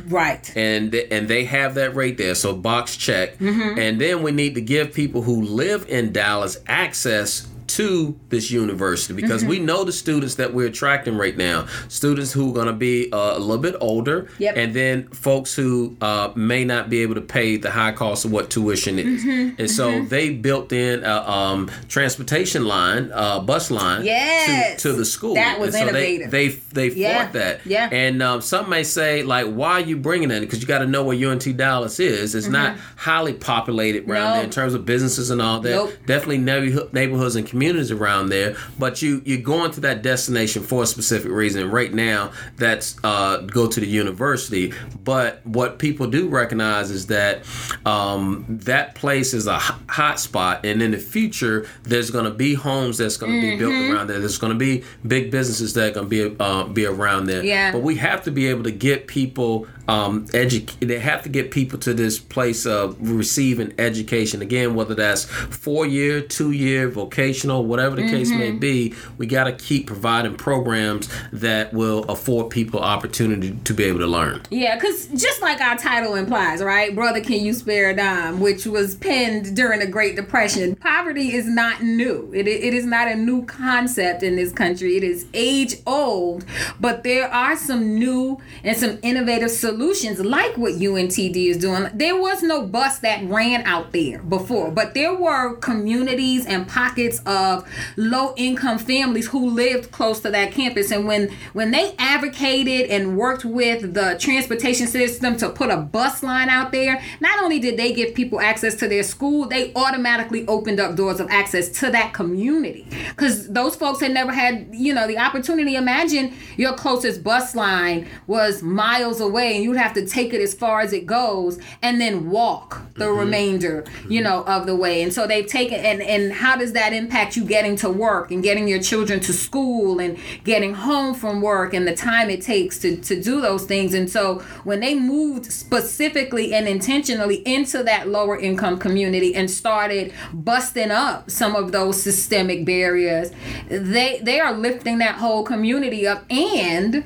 Right. 0.07 0.51
And 0.55 0.93
and 0.95 1.27
they 1.27 1.45
have 1.45 1.75
that 1.75 1.93
right 1.95 2.17
there. 2.17 2.35
So 2.35 2.55
box 2.55 2.95
check. 2.95 3.37
Mm-hmm. 3.37 3.79
And 3.79 4.01
then 4.01 4.23
we 4.23 4.31
need 4.31 4.55
to 4.55 4.61
give 4.61 4.93
people 4.93 5.21
who 5.21 5.41
live 5.41 5.85
in 5.89 6.11
Dallas 6.11 6.57
access 6.67 7.47
to 7.69 8.19
this 8.29 8.49
university 8.49 9.13
because 9.13 9.41
mm-hmm. 9.41 9.51
we 9.51 9.59
know 9.59 9.83
the 9.83 9.91
students 9.91 10.35
that 10.35 10.53
we're 10.55 10.67
attracting 10.67 11.15
right 11.15 11.37
now 11.37 11.67
students 11.87 12.33
who 12.33 12.49
are 12.49 12.53
going 12.53 12.65
to 12.65 12.73
be 12.73 13.11
uh, 13.11 13.37
a 13.37 13.39
little 13.39 13.61
bit 13.61 13.75
older 13.79 14.27
yep. 14.39 14.57
and 14.57 14.73
then 14.73 15.07
folks 15.09 15.53
who 15.55 15.95
uh, 16.01 16.31
may 16.35 16.65
not 16.65 16.89
be 16.89 17.03
able 17.03 17.13
to 17.13 17.21
pay 17.21 17.57
the 17.57 17.69
high 17.69 17.91
cost 17.91 18.25
of 18.25 18.31
what 18.31 18.49
tuition 18.49 18.97
is 18.97 19.23
mm-hmm. 19.23 19.55
and 19.61 19.69
so 19.69 19.91
mm-hmm. 19.91 20.07
they 20.07 20.33
built 20.33 20.73
in 20.73 21.03
a 21.03 21.29
um, 21.29 21.69
transportation 21.87 22.65
line 22.65 23.11
uh, 23.13 23.39
bus 23.39 23.69
line 23.69 24.03
yes. 24.03 24.81
to, 24.81 24.89
to 24.89 24.95
the 24.95 25.05
school 25.05 25.35
that 25.35 25.59
was 25.59 25.75
and 25.75 25.83
so 25.83 25.89
innovative 25.89 26.31
they 26.31 26.47
they, 26.47 26.89
they 26.89 26.95
yeah. 26.95 27.23
fought 27.23 27.33
that 27.33 27.63
yeah 27.67 27.87
and 27.91 28.23
um, 28.23 28.41
some 28.41 28.67
may 28.67 28.83
say 28.83 29.21
like 29.21 29.45
why 29.45 29.73
are 29.73 29.79
you 29.79 29.95
bringing 29.95 30.29
that 30.29 30.39
because 30.39 30.59
you 30.59 30.67
got 30.67 30.79
to 30.79 30.87
know 30.87 31.03
where 31.03 31.29
UNT 31.29 31.55
Dallas 31.55 31.99
is 31.99 32.33
it's 32.33 32.47
not 32.47 32.73
mm-hmm. 32.73 32.97
highly 32.97 33.33
populated 33.33 34.09
around 34.09 34.23
nope. 34.23 34.33
there 34.33 34.43
in 34.45 34.49
terms 34.49 34.73
of 34.73 34.85
businesses 34.85 35.29
and 35.29 35.39
all 35.39 35.59
that 35.59 35.69
nope. 35.69 35.93
definitely 36.07 36.39
neighborhoods 36.39 37.35
and 37.35 37.45
communities 37.45 37.58
communities 37.59 37.91
around 37.91 38.29
there, 38.29 38.55
but 38.77 39.01
you 39.01 39.21
you're 39.25 39.41
going 39.41 39.69
to 39.69 39.81
that 39.81 40.01
destination 40.01 40.63
for 40.63 40.83
a 40.83 40.85
specific 40.85 41.29
reason. 41.29 41.69
Right 41.69 41.93
now, 41.93 42.31
that's 42.55 42.97
uh, 43.03 43.41
go 43.41 43.67
to 43.67 43.79
the 43.81 43.87
university. 43.87 44.73
But 45.03 45.45
what 45.45 45.77
people 45.77 46.07
do 46.07 46.29
recognize 46.29 46.89
is 46.89 47.07
that 47.07 47.43
um, 47.85 48.45
that 48.47 48.95
place 48.95 49.33
is 49.33 49.45
a 49.45 49.59
hot 49.59 50.21
spot, 50.21 50.65
and 50.65 50.81
in 50.81 50.91
the 50.91 50.97
future, 50.97 51.67
there's 51.83 52.11
going 52.11 52.25
to 52.25 52.31
be 52.31 52.53
homes 52.53 52.97
that's 52.97 53.17
going 53.17 53.33
to 53.33 53.37
mm-hmm. 53.39 53.49
be 53.49 53.57
built 53.57 53.73
mm-hmm. 53.73 53.93
around 53.93 54.07
there. 54.07 54.19
There's 54.19 54.37
going 54.37 54.53
to 54.53 54.59
be 54.59 54.85
big 55.05 55.29
businesses 55.29 55.73
that 55.73 55.89
are 55.89 55.91
going 55.91 56.09
to 56.09 56.29
be 56.29 56.35
uh, 56.39 56.63
be 56.63 56.85
around 56.85 57.25
there. 57.25 57.43
Yeah. 57.43 57.73
But 57.73 57.81
we 57.81 57.97
have 57.97 58.23
to 58.23 58.31
be 58.31 58.47
able 58.47 58.63
to 58.63 58.71
get 58.71 59.07
people 59.07 59.67
um, 59.89 60.27
edu- 60.27 60.69
They 60.79 60.99
have 60.99 61.23
to 61.23 61.29
get 61.29 61.49
people 61.49 61.79
to 61.79 61.93
this 61.93 62.19
place 62.19 62.65
of 62.65 62.95
receiving 62.99 63.73
education. 63.79 64.41
Again, 64.41 64.75
whether 64.75 64.93
that's 64.93 65.25
four 65.25 65.85
year, 65.87 66.21
two 66.21 66.51
year, 66.51 66.87
vocational, 66.87 67.65
whatever 67.65 67.95
the 67.95 68.03
mm-hmm. 68.03 68.15
case 68.15 68.29
may 68.29 68.49
mm-hmm. 68.49 68.59
be, 68.59 68.93
we 69.17 69.25
got 69.25 69.45
to 69.45 69.53
keep 69.53 69.87
providing 69.87 70.35
programs 70.35 71.09
that 71.31 71.73
will 71.73 72.03
afford 72.03 72.51
people 72.51 72.79
opportunity 72.79 73.57
to 73.63 73.73
be 73.73 73.83
able 73.83 73.99
to 73.99 74.07
learn. 74.07 74.43
Yeah, 74.51 74.75
because 74.75 75.07
just 75.07 75.41
like 75.41 75.59
our 75.59 75.75
title 75.75 76.13
implies, 76.13 76.61
right? 76.61 76.93
Brother, 76.93 77.21
can 77.21 77.43
you 77.43 77.53
spare 77.53 77.89
a 77.89 77.95
dime? 77.95 78.39
Which 78.39 78.67
was 78.67 78.95
penned 78.95 79.55
during 79.55 79.79
the 79.79 79.87
Great 79.87 80.15
Depression. 80.15 80.75
Poverty 80.75 81.33
is 81.33 81.47
not 81.47 81.81
new. 81.81 82.31
It, 82.33 82.47
it 82.47 82.73
is 82.73 82.85
not 82.85 83.07
a 83.07 83.15
new 83.15 83.43
concept 83.45 84.21
in 84.21 84.35
this 84.35 84.51
country. 84.51 84.97
It 84.97 85.03
is 85.03 85.25
age 85.33 85.77
old, 85.87 86.45
but 86.79 87.03
there 87.03 87.27
are 87.33 87.55
some 87.55 87.97
new 87.97 88.39
and 88.63 88.77
some 88.77 88.99
innovative 89.01 89.49
solutions 89.49 89.78
solutions 89.79 90.19
like 90.19 90.57
what 90.57 90.73
UNTD 90.73 91.47
is 91.47 91.57
doing. 91.57 91.89
There 91.93 92.19
was 92.19 92.43
no 92.43 92.67
bus 92.67 92.99
that 92.99 93.23
ran 93.23 93.63
out 93.63 93.93
there 93.93 94.21
before, 94.23 94.71
but 94.71 94.93
there 94.93 95.15
were 95.15 95.55
communities 95.55 96.45
and 96.45 96.67
pockets 96.67 97.21
of 97.25 97.65
low 97.95 98.33
income 98.35 98.77
families 98.77 99.27
who 99.27 99.49
lived 99.49 99.91
close 99.91 100.19
to 100.21 100.31
that 100.31 100.51
campus. 100.51 100.91
And 100.91 101.07
when 101.07 101.29
when 101.53 101.71
they 101.71 101.95
advocated 101.97 102.89
and 102.89 103.17
worked 103.17 103.45
with 103.45 103.93
the 103.93 104.17
transportation 104.19 104.85
system 104.85 105.37
to 105.37 105.49
put 105.49 105.69
a 105.69 105.77
bus 105.77 106.23
line 106.23 106.49
out 106.49 106.73
there, 106.73 107.01
not 107.21 107.41
only 107.41 107.57
did 107.57 107.77
they 107.77 107.93
give 107.93 108.13
people 108.13 108.41
access 108.41 108.75
to 108.75 108.87
their 108.89 109.03
school, 109.03 109.47
they 109.47 109.71
automatically 109.75 110.45
opened 110.47 110.81
up 110.81 110.97
doors 110.97 111.21
of 111.21 111.29
access 111.29 111.69
to 111.79 111.89
that 111.89 112.13
community. 112.13 112.85
Because 113.11 113.47
those 113.47 113.77
folks 113.77 114.01
had 114.01 114.11
never 114.11 114.33
had, 114.33 114.67
you 114.73 114.93
know, 114.93 115.07
the 115.07 115.17
opportunity. 115.17 115.75
Imagine 115.75 116.33
your 116.57 116.73
closest 116.73 117.23
bus 117.23 117.55
line 117.55 118.09
was 118.27 118.61
miles 118.61 119.21
away 119.21 119.55
and 119.55 119.63
you 119.63 119.68
you 119.69 119.75
would 119.75 119.81
have 119.81 119.93
to 119.93 120.05
take 120.05 120.33
it 120.33 120.41
as 120.41 120.55
far 120.55 120.81
as 120.81 120.93
it 120.93 121.05
goes 121.05 121.59
and 121.83 122.01
then 122.01 122.29
walk 122.31 122.81
the 122.95 123.05
Mm-hmm. 123.05 123.19
remainder, 123.19 123.85
you 124.07 124.21
know, 124.21 124.43
of 124.43 124.65
the 124.65 124.75
way. 124.75 125.01
And 125.01 125.11
so 125.13 125.25
they've 125.27 125.45
taken 125.47 125.79
and 125.79 126.01
and 126.01 126.31
how 126.31 126.55
does 126.55 126.73
that 126.73 126.93
impact 126.93 127.35
you 127.35 127.43
getting 127.45 127.75
to 127.77 127.89
work 127.89 128.31
and 128.31 128.41
getting 128.43 128.67
your 128.67 128.81
children 128.81 129.19
to 129.21 129.33
school 129.33 129.99
and 129.99 130.17
getting 130.43 130.73
home 130.73 131.13
from 131.13 131.41
work 131.41 131.73
and 131.73 131.87
the 131.87 131.95
time 131.95 132.29
it 132.29 132.41
takes 132.41 132.77
to 132.79 132.97
to 132.97 133.21
do 133.21 133.41
those 133.41 133.65
things. 133.65 133.93
And 133.93 134.09
so 134.09 134.39
when 134.63 134.79
they 134.79 134.95
moved 134.95 135.51
specifically 135.51 136.53
and 136.53 136.67
intentionally 136.67 137.37
into 137.45 137.83
that 137.83 138.07
lower 138.07 138.37
income 138.37 138.77
community 138.79 139.33
and 139.35 139.49
started 139.49 140.13
busting 140.33 140.91
up 140.91 141.29
some 141.31 141.55
of 141.55 141.71
those 141.71 142.01
systemic 142.01 142.65
barriers, 142.65 143.31
they 143.69 144.19
they 144.21 144.39
are 144.39 144.53
lifting 144.53 144.99
that 144.99 145.15
whole 145.15 145.43
community 145.43 146.07
up 146.07 146.23
and 146.29 147.03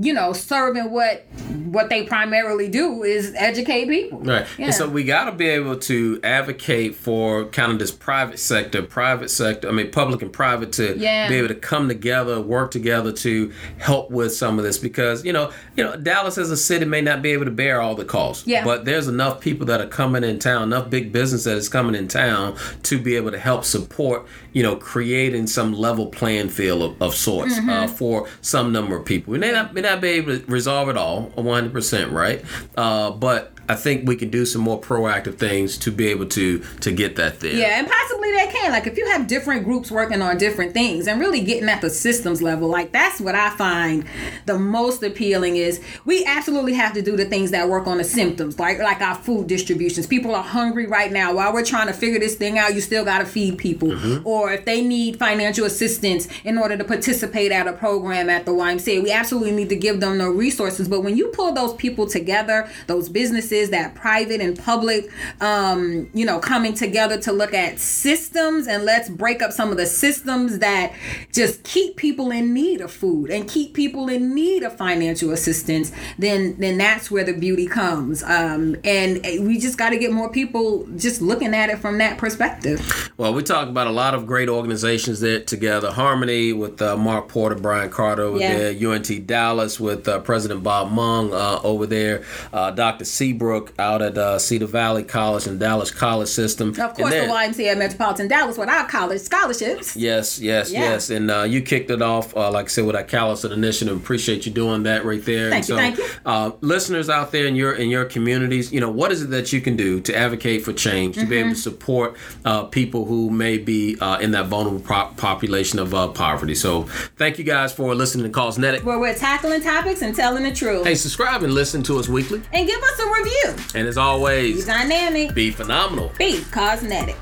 you 0.00 0.12
know 0.12 0.32
serving 0.32 0.90
what 0.90 1.24
what 1.66 1.90
they 1.90 2.04
primarily 2.04 2.68
do 2.68 3.02
is 3.02 3.34
educate 3.36 3.88
people. 3.88 4.20
Right. 4.20 4.46
Yeah. 4.58 4.66
And 4.66 4.74
so 4.74 4.88
we 4.88 5.04
got 5.04 5.24
to 5.24 5.32
be 5.32 5.48
able 5.48 5.76
to 5.80 6.20
advocate 6.22 6.94
for 6.94 7.46
kind 7.46 7.72
of 7.72 7.78
this 7.78 7.90
private 7.90 8.38
sector, 8.38 8.82
private 8.82 9.30
sector, 9.30 9.68
I 9.68 9.72
mean, 9.72 9.90
public 9.90 10.22
and 10.22 10.32
private 10.32 10.72
to 10.74 10.96
Yeah. 10.96 11.28
be 11.28 11.34
able 11.36 11.48
to 11.48 11.54
come 11.54 11.88
together, 11.88 12.40
work 12.40 12.70
together 12.70 13.12
to 13.12 13.52
help 13.78 14.10
with 14.10 14.32
some 14.34 14.58
of 14.58 14.64
this 14.64 14.78
because, 14.78 15.24
you 15.24 15.32
know, 15.32 15.50
you 15.76 15.84
know, 15.84 15.96
Dallas 15.96 16.38
as 16.38 16.50
a 16.50 16.56
city 16.56 16.84
may 16.84 17.00
not 17.00 17.20
be 17.20 17.32
able 17.32 17.44
to 17.44 17.50
bear 17.50 17.80
all 17.80 17.94
the 17.94 18.04
costs. 18.04 18.46
Yeah. 18.46 18.64
But 18.64 18.84
there's 18.84 19.08
enough 19.08 19.40
people 19.40 19.66
that 19.66 19.80
are 19.80 19.86
coming 19.88 20.24
in 20.24 20.38
town, 20.38 20.62
enough 20.62 20.88
big 20.88 21.12
business 21.12 21.44
that 21.44 21.56
is 21.56 21.68
coming 21.68 21.94
in 21.94 22.08
town 22.08 22.56
to 22.84 22.98
be 22.98 23.16
able 23.16 23.32
to 23.32 23.38
help 23.38 23.64
support, 23.64 24.24
you 24.52 24.62
know, 24.62 24.76
creating 24.76 25.46
some 25.48 25.72
level 25.74 26.06
playing 26.06 26.48
field 26.48 26.82
of, 26.82 27.02
of 27.02 27.14
sorts 27.14 27.54
Mm-hmm. 27.56 27.70
uh, 27.70 27.86
for 27.88 28.28
some 28.40 28.72
number 28.72 28.96
of 28.96 29.04
people. 29.04 29.32
We 29.32 29.38
may 29.38 29.52
not, 29.52 29.74
may 29.76 29.82
not 29.82 30.00
be 30.00 30.08
able 30.08 30.38
to 30.38 30.44
resolve 30.46 30.88
it 30.88 30.96
all 30.96 31.30
100%, 31.36 32.10
right? 32.10 32.42
Uh, 32.76 33.10
but 33.10 33.52
I 33.68 33.74
think 33.74 34.06
we 34.06 34.16
can 34.16 34.30
do 34.30 34.46
some 34.46 34.62
more 34.62 34.80
proactive 34.80 35.36
things 35.38 35.76
to 35.78 35.90
be 35.90 36.08
able 36.08 36.26
to 36.26 36.58
to 36.80 36.92
get 36.92 37.16
that 37.16 37.40
there. 37.40 37.52
Yeah, 37.52 37.78
and 37.78 37.88
possibly 37.88 38.32
they 38.32 38.46
can. 38.46 38.72
Like 38.72 38.86
if 38.86 38.96
you 38.96 39.06
have 39.06 39.26
different 39.26 39.64
groups 39.64 39.90
working 39.90 40.22
on 40.22 40.38
different 40.38 40.72
things 40.72 41.06
and 41.08 41.20
really 41.20 41.42
getting 41.42 41.68
at 41.68 41.80
the 41.80 41.90
systems 41.90 42.42
level, 42.42 42.68
like 42.68 42.92
that's 42.92 43.20
what 43.20 43.34
I 43.34 43.50
find 43.56 44.04
the 44.46 44.58
most 44.58 45.02
appealing 45.02 45.56
is 45.56 45.80
we 46.04 46.24
absolutely 46.24 46.74
have 46.74 46.92
to 46.94 47.02
do 47.02 47.16
the 47.16 47.24
things 47.24 47.50
that 47.50 47.68
work 47.68 47.86
on 47.86 47.98
the 47.98 48.04
symptoms, 48.04 48.58
like 48.58 48.78
like 48.78 49.00
our 49.00 49.16
food 49.16 49.46
distributions. 49.46 50.06
People 50.06 50.34
are 50.34 50.42
hungry 50.42 50.86
right 50.86 51.10
now. 51.10 51.34
While 51.34 51.52
we're 51.52 51.64
trying 51.64 51.88
to 51.88 51.92
figure 51.92 52.18
this 52.18 52.36
thing 52.36 52.58
out, 52.58 52.74
you 52.74 52.80
still 52.80 53.04
gotta 53.04 53.26
feed 53.26 53.58
people. 53.58 53.88
Mm-hmm. 53.88 54.26
Or 54.26 54.52
if 54.52 54.64
they 54.64 54.82
need 54.82 55.18
financial 55.18 55.64
assistance 55.64 56.28
in 56.44 56.58
order 56.58 56.76
to 56.76 56.84
participate 56.84 57.52
at 57.52 57.66
a 57.66 57.72
program 57.72 58.30
at 58.30 58.44
the 58.46 58.52
YMCA, 58.52 59.02
we 59.02 59.10
absolutely 59.10 59.52
need 59.52 59.68
to 59.70 59.76
give 59.76 60.00
them 60.00 60.18
the 60.18 60.30
resources. 60.30 60.88
But 60.88 61.00
when 61.00 61.16
you 61.16 61.28
pull 61.28 61.52
those 61.52 61.74
people 61.74 62.06
together, 62.06 62.68
those 62.86 63.08
businesses, 63.08 63.55
that 63.70 63.94
private 63.94 64.40
and 64.40 64.58
public, 64.58 65.10
um, 65.40 66.08
you 66.14 66.24
know, 66.24 66.38
coming 66.38 66.74
together 66.74 67.18
to 67.20 67.32
look 67.32 67.52
at 67.54 67.78
systems 67.78 68.66
and 68.66 68.84
let's 68.84 69.08
break 69.08 69.42
up 69.42 69.52
some 69.52 69.70
of 69.70 69.76
the 69.76 69.86
systems 69.86 70.58
that 70.60 70.92
just 71.32 71.62
keep 71.64 71.96
people 71.96 72.30
in 72.30 72.52
need 72.54 72.80
of 72.80 72.90
food 72.92 73.30
and 73.30 73.48
keep 73.48 73.74
people 73.74 74.08
in 74.08 74.34
need 74.34 74.62
of 74.62 74.76
financial 74.76 75.30
assistance, 75.32 75.92
then 76.18 76.56
then 76.58 76.78
that's 76.78 77.10
where 77.10 77.24
the 77.24 77.32
beauty 77.32 77.66
comes. 77.66 78.22
Um, 78.22 78.76
and 78.84 79.20
eh, 79.24 79.38
we 79.40 79.58
just 79.58 79.78
got 79.78 79.90
to 79.90 79.98
get 79.98 80.12
more 80.12 80.30
people 80.30 80.86
just 80.96 81.20
looking 81.22 81.54
at 81.54 81.70
it 81.70 81.78
from 81.78 81.98
that 81.98 82.18
perspective. 82.18 83.10
Well, 83.16 83.32
we 83.34 83.42
talk 83.42 83.68
about 83.68 83.86
a 83.86 83.90
lot 83.90 84.14
of 84.14 84.26
great 84.26 84.48
organizations 84.48 85.20
that 85.20 85.46
together. 85.46 85.90
Harmony 85.90 86.52
with 86.52 86.80
uh, 86.82 86.96
Mark 86.96 87.28
Porter, 87.28 87.54
Bryan 87.56 87.90
Carter 87.90 88.22
over 88.22 88.38
Yeah. 88.38 88.56
there. 88.72 88.90
UNT 88.92 89.26
Dallas 89.26 89.80
with 89.80 90.06
uh, 90.08 90.20
President 90.20 90.62
Bob 90.62 90.90
Mong 90.90 91.32
uh, 91.32 91.60
over 91.62 91.86
there. 91.86 92.24
Uh, 92.52 92.70
Dr. 92.70 93.04
Seabrook 93.04 93.45
out 93.78 94.02
at 94.02 94.16
uh, 94.18 94.38
Cedar 94.38 94.66
Valley 94.66 95.02
College 95.02 95.46
and 95.46 95.58
Dallas 95.60 95.90
College 95.90 96.28
System. 96.28 96.70
Of 96.70 96.76
course, 96.94 97.10
the 97.12 97.26
YMCA 97.28 97.76
Metropolitan 97.78 98.28
Dallas 98.28 98.58
with 98.58 98.68
our 98.68 98.86
college 98.88 99.20
scholarships. 99.20 99.96
Yes, 99.96 100.38
yes, 100.40 100.70
Yeah. 100.70 100.80
yes. 100.80 101.10
And 101.10 101.30
uh, 101.30 101.42
you 101.42 101.62
kicked 101.62 101.90
it 101.90 102.02
off, 102.02 102.36
uh, 102.36 102.50
like 102.50 102.66
I 102.66 102.68
said, 102.68 102.84
with 102.86 102.96
that 102.96 103.08
Catalyst 103.08 103.44
initiative. 103.44 103.96
Appreciate 103.96 104.46
you 104.46 104.52
doing 104.52 104.82
that 104.84 105.04
right 105.04 105.24
there. 105.24 105.50
Thank 105.50 105.68
and 105.68 105.68
you, 105.68 105.74
so, 105.74 105.76
thank 105.76 105.98
you. 105.98 106.04
Uh, 106.24 106.50
listeners 106.60 107.08
out 107.08 107.32
there 107.32 107.46
in 107.46 107.56
your 107.56 107.72
in 107.74 107.88
your 107.90 108.04
communities, 108.04 108.72
you 108.72 108.80
know, 108.80 108.90
what 108.90 109.12
is 109.12 109.22
it 109.22 109.30
that 109.30 109.52
you 109.52 109.60
can 109.60 109.76
do 109.76 110.00
to 110.02 110.16
advocate 110.16 110.64
for 110.64 110.72
change, 110.72 111.16
to 111.16 111.26
be 111.26 111.36
able 111.36 111.50
to 111.50 111.54
Mm-hmm. 111.56 111.60
support 111.60 112.16
uh, 112.44 112.64
people 112.64 113.04
who 113.04 113.30
may 113.30 113.56
be 113.58 113.96
uh, 114.00 114.18
in 114.18 114.32
that 114.32 114.46
vulnerable 114.46 114.80
po- 114.80 115.10
population 115.16 115.78
of 115.78 115.94
uh, 115.94 116.08
poverty? 116.08 116.54
So, 116.54 116.82
thank 117.16 117.38
you 117.38 117.44
guys 117.44 117.72
for 117.72 117.94
listening 117.94 118.24
to 118.24 118.30
Cosmetic. 118.30 118.84
Where 118.84 118.98
we're 118.98 119.14
tackling 119.14 119.62
topics 119.62 120.02
and 120.02 120.14
telling 120.14 120.42
the 120.42 120.52
truth. 120.52 120.84
Hey, 120.86 120.94
subscribe 120.96 121.42
and 121.42 121.52
listen 121.54 121.82
to 121.84 121.98
us 121.98 122.08
weekly. 122.08 122.42
And 122.52 122.66
give 122.66 122.82
us 122.82 122.98
a 122.98 123.06
review. 123.12 123.35
And 123.74 123.86
as 123.88 123.98
always, 123.98 124.56
Be 124.64 124.72
dynamic. 124.72 125.34
be 125.34 125.50
phenomenal. 125.50 126.12
Be 126.18 126.42
cosmetic. 126.50 127.16